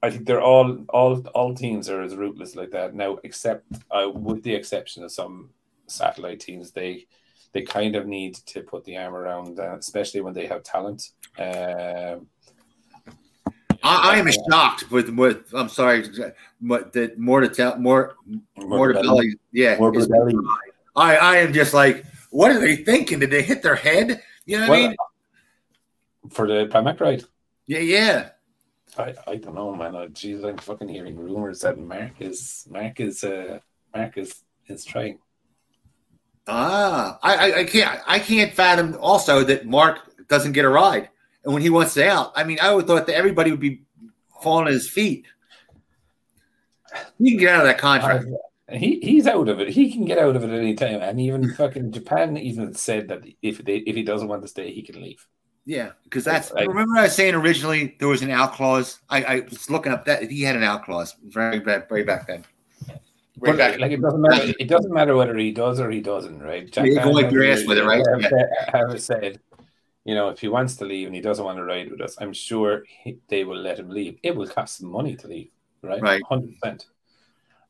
[0.01, 4.09] I think they're all, all, all teams are as rootless like that now, except uh,
[4.09, 5.49] with the exception of some
[5.87, 6.71] satellite teams.
[6.71, 7.05] They,
[7.51, 11.11] they kind of need to put the arm around, uh, especially when they have talent.
[11.37, 12.27] Um,
[13.81, 16.05] I, I am shocked with what I'm sorry,
[16.61, 18.15] but that more to tell more
[18.57, 19.33] Morbidelli.
[19.51, 19.77] Yeah.
[19.77, 20.35] Belly.
[20.95, 23.19] I, I am just like, what are they thinking?
[23.19, 24.21] Did they hit their head?
[24.45, 24.95] You know what I mean?
[26.29, 27.23] for the Pramac ride.
[27.65, 28.29] Yeah, yeah.
[28.97, 29.95] I, I don't know, man.
[29.95, 33.59] Oh, geez, I'm fucking hearing rumors that Marc is Marc is uh
[33.95, 35.19] Marc is is trying.
[36.47, 41.09] Ah, I, I, I can't I can't fathom also that Marc doesn't get a ride.
[41.43, 43.83] And when he wants to out, I mean, I would thought that everybody would be
[44.41, 45.25] falling at his feet.
[47.17, 48.25] He can get out of that contract.
[48.71, 49.69] he he's out of it.
[49.69, 51.01] He can get out of it at any time.
[51.01, 54.71] And even fucking Japan even said that if they if he doesn't want to stay,
[54.71, 55.25] he can leave.
[55.69, 59.01] Yeah, because that's Like- remember I was saying originally there was an out clause.
[59.07, 62.25] I, I was looking up that he had an out clause very back very back
[62.25, 62.43] then.
[63.37, 63.79] Way But back.
[63.79, 64.53] like it doesn't matter.
[64.59, 66.67] It doesn't matter whether he does or he doesn't, right?
[66.75, 68.03] Yeah, you can wipe your ass with it, right?
[68.11, 68.89] Have, Yeah.
[68.89, 69.39] have said,
[70.05, 72.17] you know, if he wants to leave and he doesn't want to ride with us,
[72.19, 74.17] I'm sure he, they will let him leave.
[74.23, 75.51] It will cost them money to leave,
[75.83, 76.01] right?
[76.01, 76.23] Right.
[76.27, 76.87] hundred percent.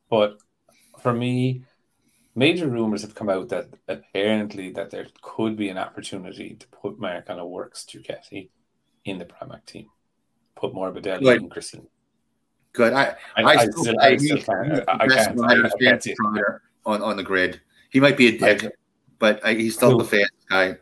[0.10, 0.38] But
[1.00, 1.64] for me,
[2.36, 7.00] major rumors have come out that apparently that there could be an opportunity to put
[7.00, 8.50] Marc on a works Ducati
[9.06, 9.88] in the Pramac team,
[10.56, 11.40] put Morbidelli Right.
[11.42, 11.88] and Christine.
[12.74, 12.94] Good.
[12.94, 14.72] I I, I, I still still, I still can't.
[14.88, 15.42] I, I can't.
[15.42, 16.16] I, I can't see fastest it.
[16.24, 17.62] rider on, on the grid.
[17.90, 18.72] He might be a dick,
[19.18, 19.98] but uh, he's still Who?
[20.00, 20.78] the fastest guy.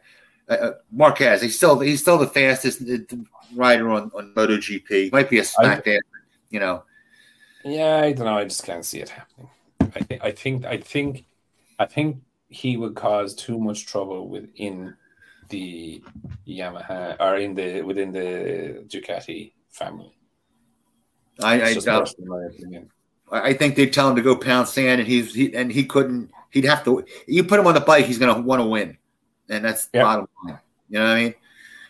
[0.50, 3.16] Uh, uh, Marquez, he's still he's still the fastest uh,
[3.56, 4.90] rider on, on MotoGP.
[4.90, 6.00] He might be a smackdown,
[6.50, 6.84] you know.
[7.64, 8.38] Yeah, I don't know.
[8.38, 9.50] I just can't see it happening.
[9.82, 10.24] I think.
[10.24, 10.66] I think.
[10.66, 11.26] I think.
[11.80, 12.18] I think
[12.50, 14.96] he would cause too much trouble within
[15.50, 16.02] the
[16.48, 20.14] Yamaha or in the within the Ducati family.
[21.42, 22.90] I I, doubt- personally my opinion.
[23.30, 26.32] I think they'd tell him to go pound sand, and he's he and he couldn't.
[26.50, 27.04] He'd have to.
[27.28, 28.98] You put him on the bike, he's going to want to win,
[29.50, 30.60] and that's the bottom line.
[30.90, 31.34] You know what I mean?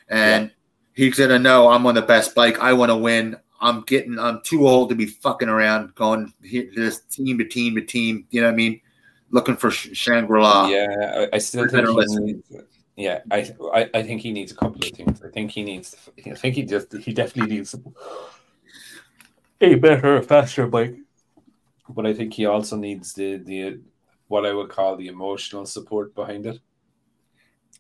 [0.10, 0.52] And
[0.94, 2.60] he's going to know I'm on the best bike.
[2.60, 3.38] I want to win.
[3.62, 4.18] I'm getting.
[4.18, 8.26] I'm too old to be fucking around, going this team to team to team.
[8.32, 8.82] You know what I mean?
[9.32, 10.70] Looking for Sh- Shangri La.
[10.70, 12.26] yeah, I, I still think better he listen.
[12.26, 12.52] needs.
[12.96, 15.22] Yeah, I, I I think he needs a couple of things.
[15.22, 15.96] I think he needs.
[16.26, 17.76] I think he just he definitely needs
[19.62, 20.96] a better, faster bike.
[21.90, 23.82] But I think he also needs the the
[24.28, 26.60] what I would call the emotional support behind it.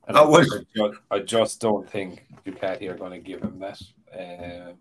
[0.07, 3.81] And I, I just, I just don't think Ducati are going to give him that.
[4.13, 4.77] Um,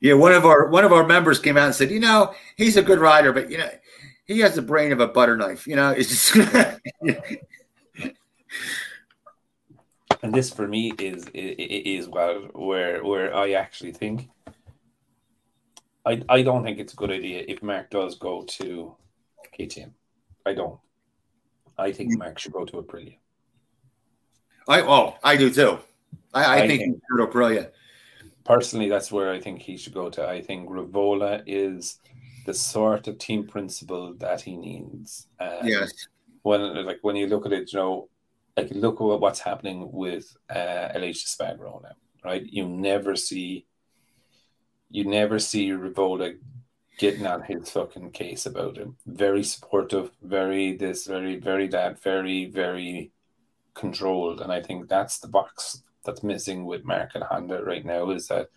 [0.00, 2.76] Yeah, one of our one of our members came out and said, you know, he's
[2.76, 3.70] a good rider, but you know,
[4.26, 5.66] he has the brain of a butter knife.
[5.66, 6.36] You know, it's just
[10.22, 14.28] and this for me is is well where where I actually think
[16.04, 18.96] I, I don't think it's a good idea if Marc does go to
[19.56, 19.92] KTM.
[20.44, 20.78] I don't.
[21.78, 22.18] I think mm.
[22.18, 23.18] Marc should go to Aprilia.
[24.68, 25.78] I oh, I do too.
[26.34, 27.70] I, I, I think, think- he's good at Aprilia.
[28.44, 30.26] Personally, that's where I think he should go to.
[30.26, 32.00] I think Rivola is
[32.46, 35.28] the sort of team principal that he needs.
[35.40, 35.92] Um, Yes.
[36.42, 38.08] when like when you look at it, you know,
[38.56, 42.44] like look at what's happening with uh, Aleix Espargaro now, right?
[42.44, 43.66] You never see,
[44.90, 46.36] you never see Rivola
[46.98, 48.96] getting on his fucking case about him.
[49.06, 53.12] Very supportive, very this, very very that, very very
[53.74, 58.10] controlled, and I think that's the box that's missing with Marc and Honda right now
[58.10, 58.48] is that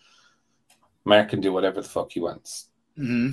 [1.04, 2.68] Marc can do whatever the fuck he wants.
[2.96, 3.30] hmm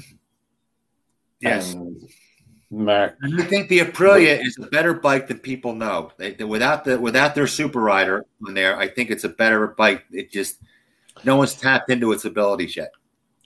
[1.43, 1.73] Yes.
[1.73, 2.09] And
[2.71, 6.11] Marc And I think the Aprilia is a better bike than people know.
[6.17, 9.67] They, they- without the without their super rider on there, I think it's a better
[9.67, 10.05] bike.
[10.11, 10.59] It just
[11.23, 12.91] no one's tapped into its abilities yet.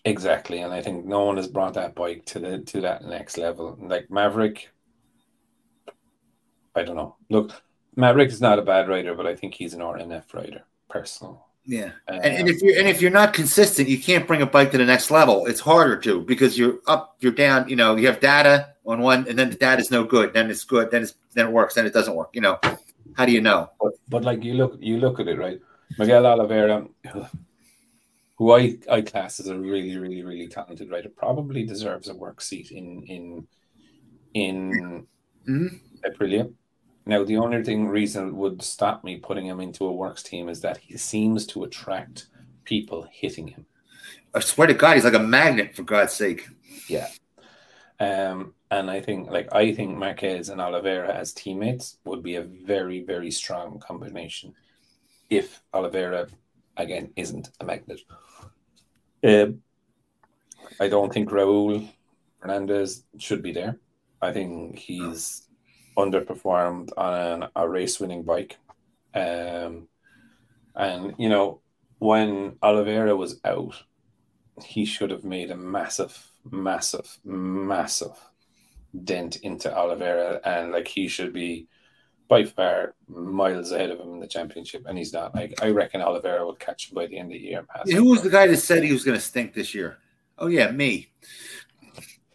[0.06, 3.38] Exactly, and I think no one has brought that bike to the to that next
[3.38, 3.78] level.
[3.82, 4.70] Like Maverick,
[6.76, 7.18] I don't know.
[7.30, 7.52] Look,
[7.98, 11.47] Maverick is not a bad rider, but I think he's an RNF rider, personal.
[11.68, 11.92] Yeah.
[12.08, 14.72] Uh, And, and if you're and if you're not consistent, you can't bring a bike
[14.72, 15.46] to the next level.
[15.48, 17.68] It's harder to because you're up, you're down.
[17.68, 20.32] You know, you have data on one, and then the data is no good.
[20.34, 20.90] Then it's good.
[20.92, 21.74] Then it's then it works.
[21.76, 22.30] Then it doesn't work.
[22.34, 22.58] You know,
[23.18, 23.70] how do you know?
[23.82, 25.60] but, but like you look, you look at it right.
[26.00, 26.88] Miguel Oliveira,
[28.38, 32.40] who I I class as a really, really, really talented writer, probably deserves a work
[32.40, 33.48] seat in in
[34.34, 35.06] in
[35.48, 35.80] Mhm.
[36.06, 36.54] Aprilia.
[37.08, 40.60] Now, the only thing reason would stop me putting him into a works team is
[40.62, 42.28] that he seems to attract
[42.66, 43.66] people hitting him.
[44.36, 45.74] I swear to God, he's like a magnet.
[45.74, 46.48] For God's sake.
[46.90, 47.08] Yeah.
[48.00, 52.44] Um, and I think, like, I think Marquez and Oliveira as teammates would be a
[52.44, 54.54] very, very strong combination
[55.30, 56.28] if Oliveira,
[56.76, 58.02] again, isn't a magnet.
[59.24, 59.62] Um,
[60.80, 61.88] I don't think Raul
[62.42, 63.80] Fernandez should be there.
[64.22, 65.47] I think he's
[65.98, 68.58] underperformed on an, a race winning bike.
[69.14, 69.88] Um,
[70.76, 71.62] and, you know,
[72.00, 73.82] when Oliveira was out,
[74.64, 78.14] he should have made a massive, massive, massive
[79.04, 81.68] dent into Oliveira, and like he should be
[82.28, 85.34] by far miles ahead of him in the championship, and he's not.
[85.36, 87.66] Like I reckon Oliveira would catch him by the end of the year.
[87.86, 89.98] Who was the guy that said he was going to stink this year?
[90.38, 91.10] Oh yeah, me.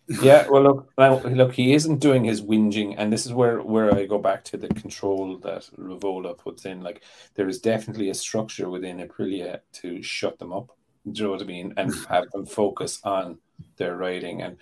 [0.09, 3.94] Yeah, well, look, now, look, he isn't doing his whinging, and this is where where
[3.94, 6.82] I go back to the control that Rivola puts in.
[6.82, 7.03] Like,
[7.34, 10.76] there is definitely a structure within Aprilia to shut them up.
[11.11, 11.74] Do you know what I mean?
[11.76, 13.38] And have them focus on
[13.76, 14.42] their riding.
[14.42, 14.59] And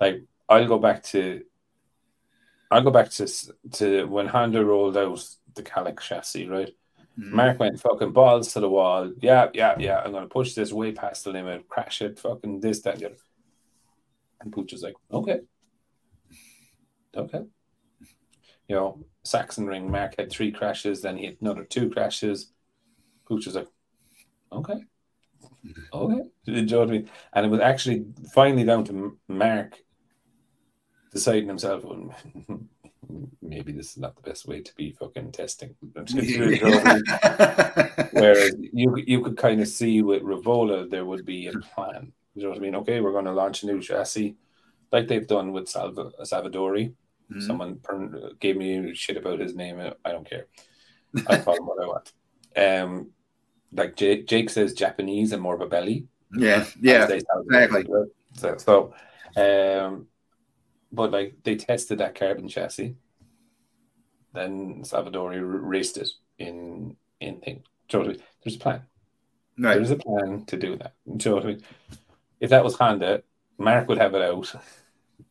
[0.00, 1.44] like, I'll go back to,
[2.70, 3.26] I'll go back to
[3.72, 5.24] to when Honda rolled out
[5.54, 6.74] the Kalex chassis, right?
[7.18, 7.32] Mhm.
[7.32, 9.12] Marc went fucking balls to the wall.
[9.20, 10.00] Yeah, yeah, yeah.
[10.04, 13.16] I'm gonna push this way past the limit, crash it, fucking this, that, the other.
[14.40, 15.40] And Puig was like, okay.
[17.16, 17.42] Okay.
[18.68, 22.52] You know, Saxon ring, Marc had three crashes, then he had another two crashes.
[23.28, 23.68] Puig was like,
[24.52, 24.84] okay.
[25.92, 26.22] Okay.
[26.44, 27.10] You know what I mean?
[27.34, 29.78] And it was actually finally down to Marc
[31.12, 32.14] deciding himself, well,
[33.42, 35.74] maybe this is not the best way to be fucking testing.
[38.12, 42.12] Whereas you you could kind of see with Rivola there would be a plan.
[42.38, 42.74] You know what I mean?
[42.76, 44.36] Okay, we're going to launch a new chassis,
[44.92, 46.94] like they've done with Salva, Salvadori.
[47.32, 47.42] Mhm.
[47.42, 47.80] Someone
[48.38, 49.80] gave me shit about his name.
[50.04, 50.46] I don't care.
[51.26, 52.12] I call him what I want.
[52.56, 53.10] Um,
[53.72, 56.06] like Jake, Jake says, Japanese and more Babelli.
[56.32, 57.02] yeah, yeah.
[57.02, 57.64] As they sound, right?
[57.64, 58.04] exactly.
[58.34, 58.94] So, so,
[59.36, 60.06] um,
[60.92, 62.94] but like they tested that carbon chassis,
[64.32, 66.08] then Salvadori raced it
[66.38, 67.64] in in thing.
[67.88, 68.26] Do you know what I mean?
[68.44, 68.82] There's a plan.
[69.58, 69.74] Right.
[69.74, 70.94] There's a plan to do that.
[71.16, 71.58] Do
[72.40, 72.50] you know what I mean?
[72.50, 73.22] If that was Honda,
[73.58, 74.54] Marc would have it out.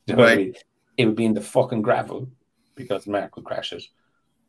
[0.07, 0.37] You know what I Right.
[0.47, 0.55] mean?
[0.97, 2.29] It would be in the fucking gravel
[2.75, 3.83] because Marc would crash it.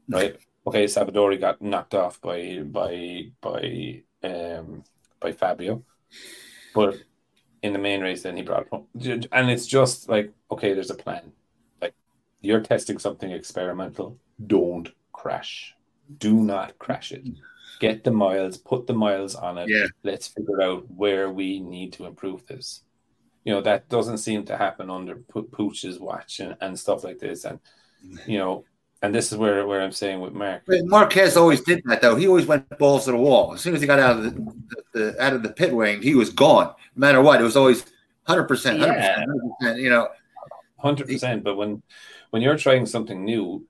[0.09, 0.37] Right?
[0.67, 4.85] Okay, Salvadori got knocked off by by by um
[5.21, 5.85] by Fabio.
[6.75, 6.99] But
[7.63, 8.87] in the main race then he brought it home.
[9.33, 11.33] And it's just like, okay, there's a plan.
[11.83, 11.95] Like
[12.41, 14.19] you're testing something experimental.
[14.47, 15.75] Don't crash.
[16.19, 17.27] Do not crash it.
[17.81, 19.87] Get the miles, put the miles on it Yeah.
[20.03, 22.83] let's figure out where we need to improve this.
[23.45, 27.45] You know, that doesn't seem to happen under Puig's watch and, and stuff like this.
[27.45, 27.61] And,
[28.27, 28.65] you know,
[29.01, 30.63] and this is where, where I'm saying with Marc.
[30.67, 32.17] But Marquez always did that though.
[32.17, 33.55] He always went balls to the wall.
[33.55, 36.03] As soon as he got out of the, the, the out of the pit wing,
[36.03, 36.75] he was gone.
[36.97, 37.85] No matter what, it was always
[38.25, 38.95] hundred percent, hundred
[39.61, 39.79] percent.
[39.79, 40.09] You know,
[40.83, 41.43] 100%.
[41.43, 41.83] But when,
[42.31, 43.67] when you're trying something new,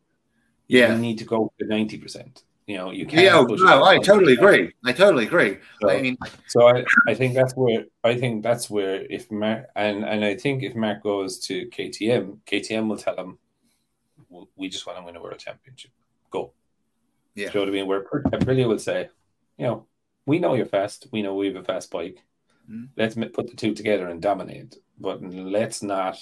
[0.67, 2.43] yeah, you need to go to 90%.
[2.69, 3.23] You know, you can't.
[3.25, 4.73] Yeah, no, I totally agree.
[4.85, 5.57] I totally agree.
[5.81, 9.71] So- I mean, So I, I think that's where I think that's where if Marc
[9.75, 13.39] and and I think if Marc goes to KTM, KTM will tell him,
[14.55, 15.93] we just want to win a world championship.
[16.31, 16.53] Go.
[17.35, 17.51] Yeah.
[17.51, 17.87] Do you know what I mean?
[17.87, 18.05] Where
[18.37, 19.09] Aprilia will say,
[19.57, 19.87] you know,
[20.27, 21.07] we know you're fast.
[21.11, 22.19] We know we have a fast bike.
[22.71, 22.89] Mhm.
[22.99, 24.77] Let's put the two together and dominate.
[25.01, 26.19] But let's not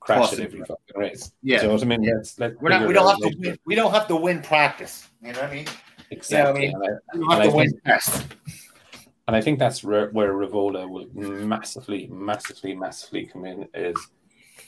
[0.00, 0.44] crash Cross at it.
[0.46, 1.32] every fucking race.
[1.42, 1.62] Yeah.
[1.62, 2.02] You know what I mean?
[2.02, 2.86] Let's let we're not.
[2.86, 3.36] We don't have to.
[3.38, 5.08] Win, we don't have to win practice.
[5.22, 5.66] You know what I mean?
[6.10, 6.66] exactly.
[6.66, 8.26] Yeah, I And I- We don't have to win test.
[9.26, 13.94] And I think that's where, where Rivola will massively, massively, massively come in is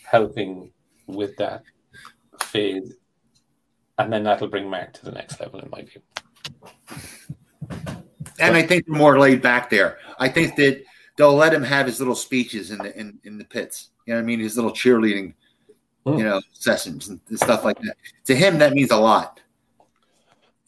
[0.05, 0.71] helping
[1.07, 1.63] with that
[2.43, 2.93] phase.
[3.99, 6.03] And then that'll bring Marc to the next level, in my view.
[8.39, 9.97] And I think more laid back there.
[10.19, 10.83] I think that
[11.21, 13.91] they'll let him have his little speeches in the in, in the pits.
[14.07, 14.41] You know what I mean?
[14.41, 15.35] His little cheerleading,
[16.07, 16.17] Hmm.
[16.17, 17.95] you know, sessions and stuff like that.
[18.25, 19.39] To him, that means a lot.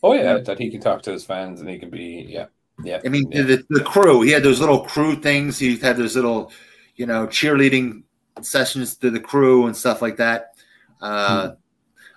[0.03, 0.38] Oh, yeah, Yeah.
[0.38, 2.46] that he can talk to his fans and he can be, yeah,
[2.84, 3.00] yeah.
[3.05, 3.42] I mean, yeah.
[3.42, 4.20] the, the crew.
[4.20, 5.59] He had those little crew things.
[5.59, 6.53] He had those little,
[6.96, 8.03] you know, cheerleading
[8.42, 10.55] sessions to the crew and stuff like that.
[11.00, 11.55] Uh, Hmm.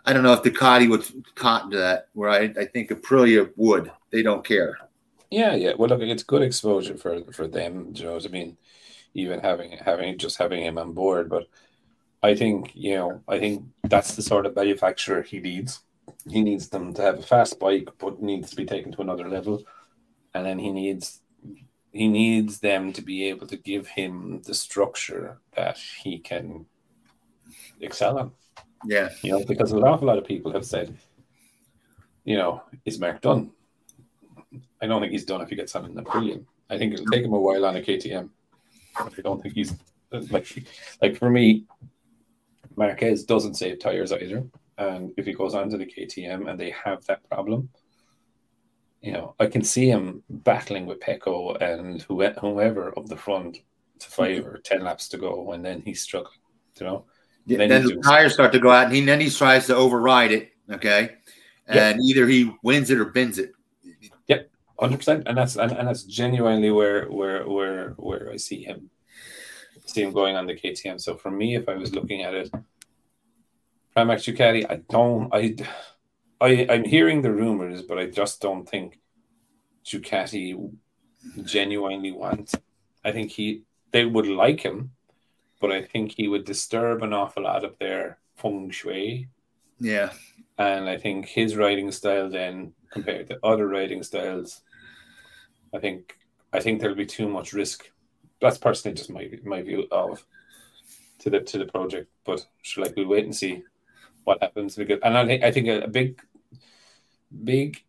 [0.08, 1.04] I don't know if Ducati would
[1.36, 2.10] cotton to that.
[2.14, 3.92] Where I, I think Aprilia would.
[4.12, 4.78] They don't care.
[5.32, 5.74] Yeah, yeah.
[5.78, 7.94] Well, look, it's good exposure for for them.
[7.94, 8.58] Do you know what I mean?
[9.14, 11.48] Even having having just having him on board, but
[12.22, 15.82] I think you know, I think that's the sort of manufacturer he needs.
[16.30, 19.28] He needs them to have a fast bike, but needs to be taken to another
[19.28, 19.64] level,
[20.34, 21.22] and then he needs
[21.96, 26.66] he needs them to be able to give him the structure that he can
[27.80, 28.32] excel on.
[28.86, 29.10] Yeah.
[29.22, 30.98] You know, because an awful lot of people have said,
[32.26, 33.52] you know, is Marc done?
[34.82, 36.46] I don't think he's done if he gets on in the brilliant.
[36.70, 38.30] I think it'll take him a while on a KTM.
[38.98, 39.74] I don't think he's
[40.12, 40.48] like
[41.02, 41.66] like for me,
[42.76, 44.44] Marquez doesn't save tires either.
[44.78, 47.70] And if he goes on to the KTM and they have that problem,
[49.02, 53.60] you know, I can see him battling with Pecco and whoever up the front
[54.00, 56.40] to five or ten laps to go, and then he's struggling.
[56.80, 57.06] You know,
[57.46, 59.76] Yeah, Then then the tires start to go out, and he, then he tries to
[59.76, 60.52] override it.
[60.70, 61.16] Okay,
[61.68, 63.52] and either he wins it or bends it.
[64.80, 68.90] Hundred percent, and that's and, and that's genuinely where where where where I see him
[69.86, 71.00] see him going on the KTM.
[71.00, 72.52] So for me, if I was looking at it,
[73.96, 75.56] Pramac Ducati, I don't I
[76.42, 79.00] I I'm hearing the rumors, but I just don't think
[79.86, 80.72] Ducati
[81.44, 82.56] genuinely wants.
[83.04, 84.92] I think he they would like him,
[85.62, 89.30] but I think he would disturb an awful lot of their feng shui
[89.80, 90.12] Yeah,
[90.58, 94.62] and I think his writing style then compared to other writing styles,
[95.76, 96.18] I think
[96.54, 97.92] I think there'll be too much risk.
[98.42, 100.26] That's personally just my my view of
[101.20, 102.10] to the to the project.
[102.26, 102.46] But
[102.78, 103.64] like we'll wait and see
[104.24, 106.20] what happens because and I think I think a, big
[107.44, 107.84] big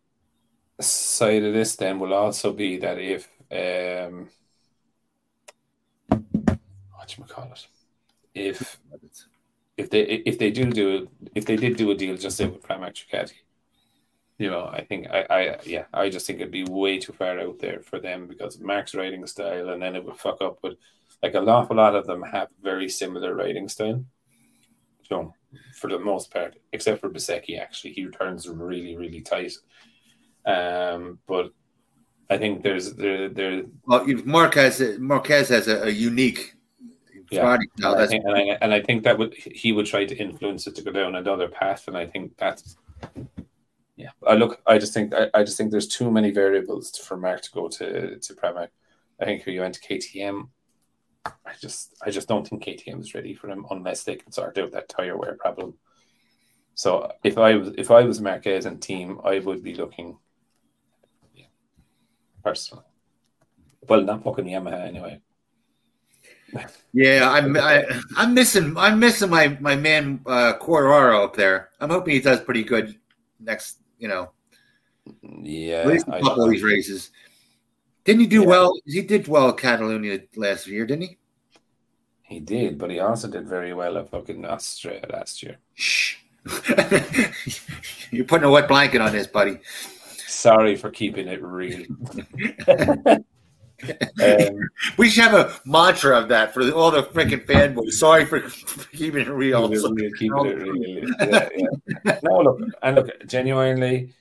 [0.79, 4.29] side of this then will also be that if um
[6.93, 7.67] what you call it
[8.35, 8.77] if
[9.77, 12.61] if they if they do do if they did do a deal just say with
[12.61, 13.33] Pramac Ducati,
[14.37, 17.39] you know, I think I, I yeah, I just think it'd be way too far
[17.39, 20.59] out there for them because of Marc's writing style, and then it would fuck up.
[20.61, 20.77] But
[21.23, 24.03] like an awful lot of them have very similar writing style.
[25.09, 25.33] So
[25.75, 29.53] for the most part, except for Bezzecchi, actually, he returns really really tight.
[30.45, 31.51] Um, but
[32.29, 36.53] I think there's there there well, Marquez Marquez has a, a unique
[37.31, 37.41] Yeah.
[37.43, 37.93] body style.
[37.93, 40.67] and, I think, and, I, and I think that would he would try to influence
[40.67, 42.77] it to go down another path, and I think that's
[43.97, 44.11] yeah.
[44.25, 47.41] I look, I just think I, I just think there's too many variables for Marc
[47.41, 48.69] to go to to Pramac.
[49.19, 50.47] I think you went to KTM,
[51.45, 54.57] I just I just don't think KTM is ready for him unless they can sort
[54.57, 55.75] out that tire wear problem.
[56.75, 60.17] So if I was if I was Marquez and team, I would be looking,
[61.33, 61.45] yeah,
[62.43, 62.85] personally.
[63.87, 65.21] Well, not fucking Yamaha anyway.
[66.93, 67.29] yeah.
[67.29, 67.85] I'm I,
[68.15, 71.69] I'm missing I'm missing my my man uh, Quartararo up there.
[71.79, 72.95] I'm hoping he does pretty good
[73.39, 73.79] next.
[73.97, 74.31] You know,
[75.21, 77.11] Yeah, at least a couple of these races.
[78.03, 78.47] Didn't he do Yeah.
[78.47, 78.79] well?
[78.85, 81.17] He did well at Catalonia last year, didn't he?
[82.23, 85.57] He did, but he also did very well at fucking Austria last year.
[85.75, 86.15] Shh.
[88.11, 89.59] You're putting a wet blanket on this, buddy.
[90.27, 91.85] Sorry for keeping it real.
[93.83, 94.59] um,
[94.97, 97.93] We should have a mantra of that for all the freaking fanboys.
[97.93, 98.41] Sorry for
[98.91, 99.69] keeping it real.
[99.69, 101.09] keeping it, real.
[101.19, 101.49] Yeah,
[102.03, 102.19] yeah.
[102.23, 104.13] No, look, and look, genuinely,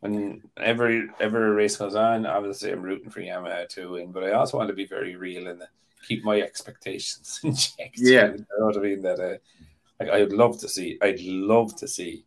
[0.00, 4.32] when every every race goes on, obviously I'm rooting for Yamaha to win, but I
[4.32, 5.62] also want to be very real and
[6.06, 7.92] keep my expectations in check.
[7.96, 8.32] Yeah.
[8.32, 9.02] you know what I mean.
[9.02, 9.36] That uh,
[10.00, 10.98] like, I'd love to see.
[11.00, 12.24] I'd love to see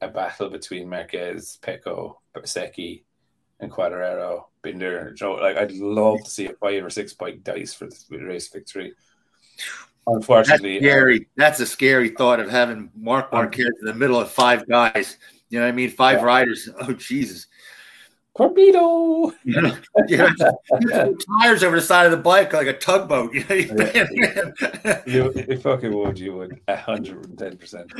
[0.00, 3.02] a battle between Marquez, Pecco, Bezzecchi,
[3.60, 5.12] and Quartararo, Binder.
[5.12, 8.48] Joe, like I'd love to see a five or six bike dice for the race
[8.48, 8.92] victory.
[10.06, 11.26] Unfortunately, That's scary.
[11.36, 15.16] That's a scary thought of having Marc um, Marquez in the middle of five guys.
[15.50, 15.90] You know what I mean?
[15.90, 16.24] Five Yeah.
[16.24, 16.68] riders.
[16.80, 17.46] Oh Jesus!
[18.36, 19.32] Torpedo.
[21.40, 23.32] tires over the side of the bike like a tugboat.
[23.34, 23.54] You know,
[25.06, 27.90] you- You, you fucking would, you would, hundred and ten percent.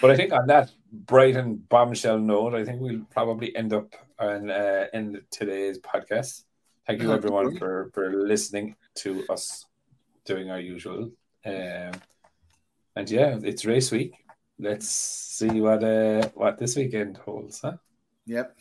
[0.00, 3.94] But I think on that bright and bombshell note, I think we'll probably end up
[4.18, 6.44] and uh, end today's podcast.
[6.86, 9.66] Thank you everyone for for listening to us
[10.24, 11.10] doing our usual.
[11.44, 11.92] Um,
[12.96, 14.14] and yeah, it's race week.
[14.58, 17.76] Let's see what uh, what this weekend holds, huh?
[18.26, 18.56] Yep.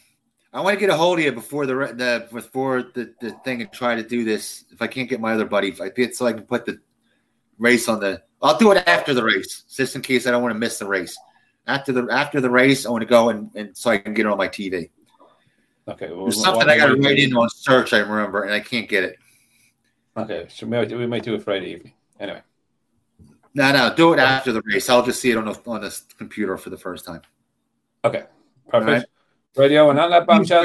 [0.51, 3.61] I want to get a hold of you before the the before the, the thing
[3.61, 4.65] and try to do this.
[4.71, 6.79] If I can't get my other buddy, if I get so I can put the
[7.57, 8.23] race on the.
[8.41, 10.87] I'll do it after the race, just in case I don't want to miss the
[10.87, 11.17] race.
[11.67, 14.25] After the after the race, I want to go and, and so I can get
[14.25, 14.89] it on my TV.
[15.87, 17.93] Okay, well, There's something I got to write in on search.
[17.93, 19.17] I remember, and I can't get it.
[20.15, 21.93] Okay, so we might, we might do it Friday evening.
[22.19, 22.41] Anyway,
[23.53, 24.89] No, no, do it after the race.
[24.89, 27.21] I'll just see it on the on the computer for the first time.
[28.05, 28.25] okay,
[28.67, 28.89] perfect.
[28.89, 29.05] right.
[29.55, 30.63] Radio and on that bombshell.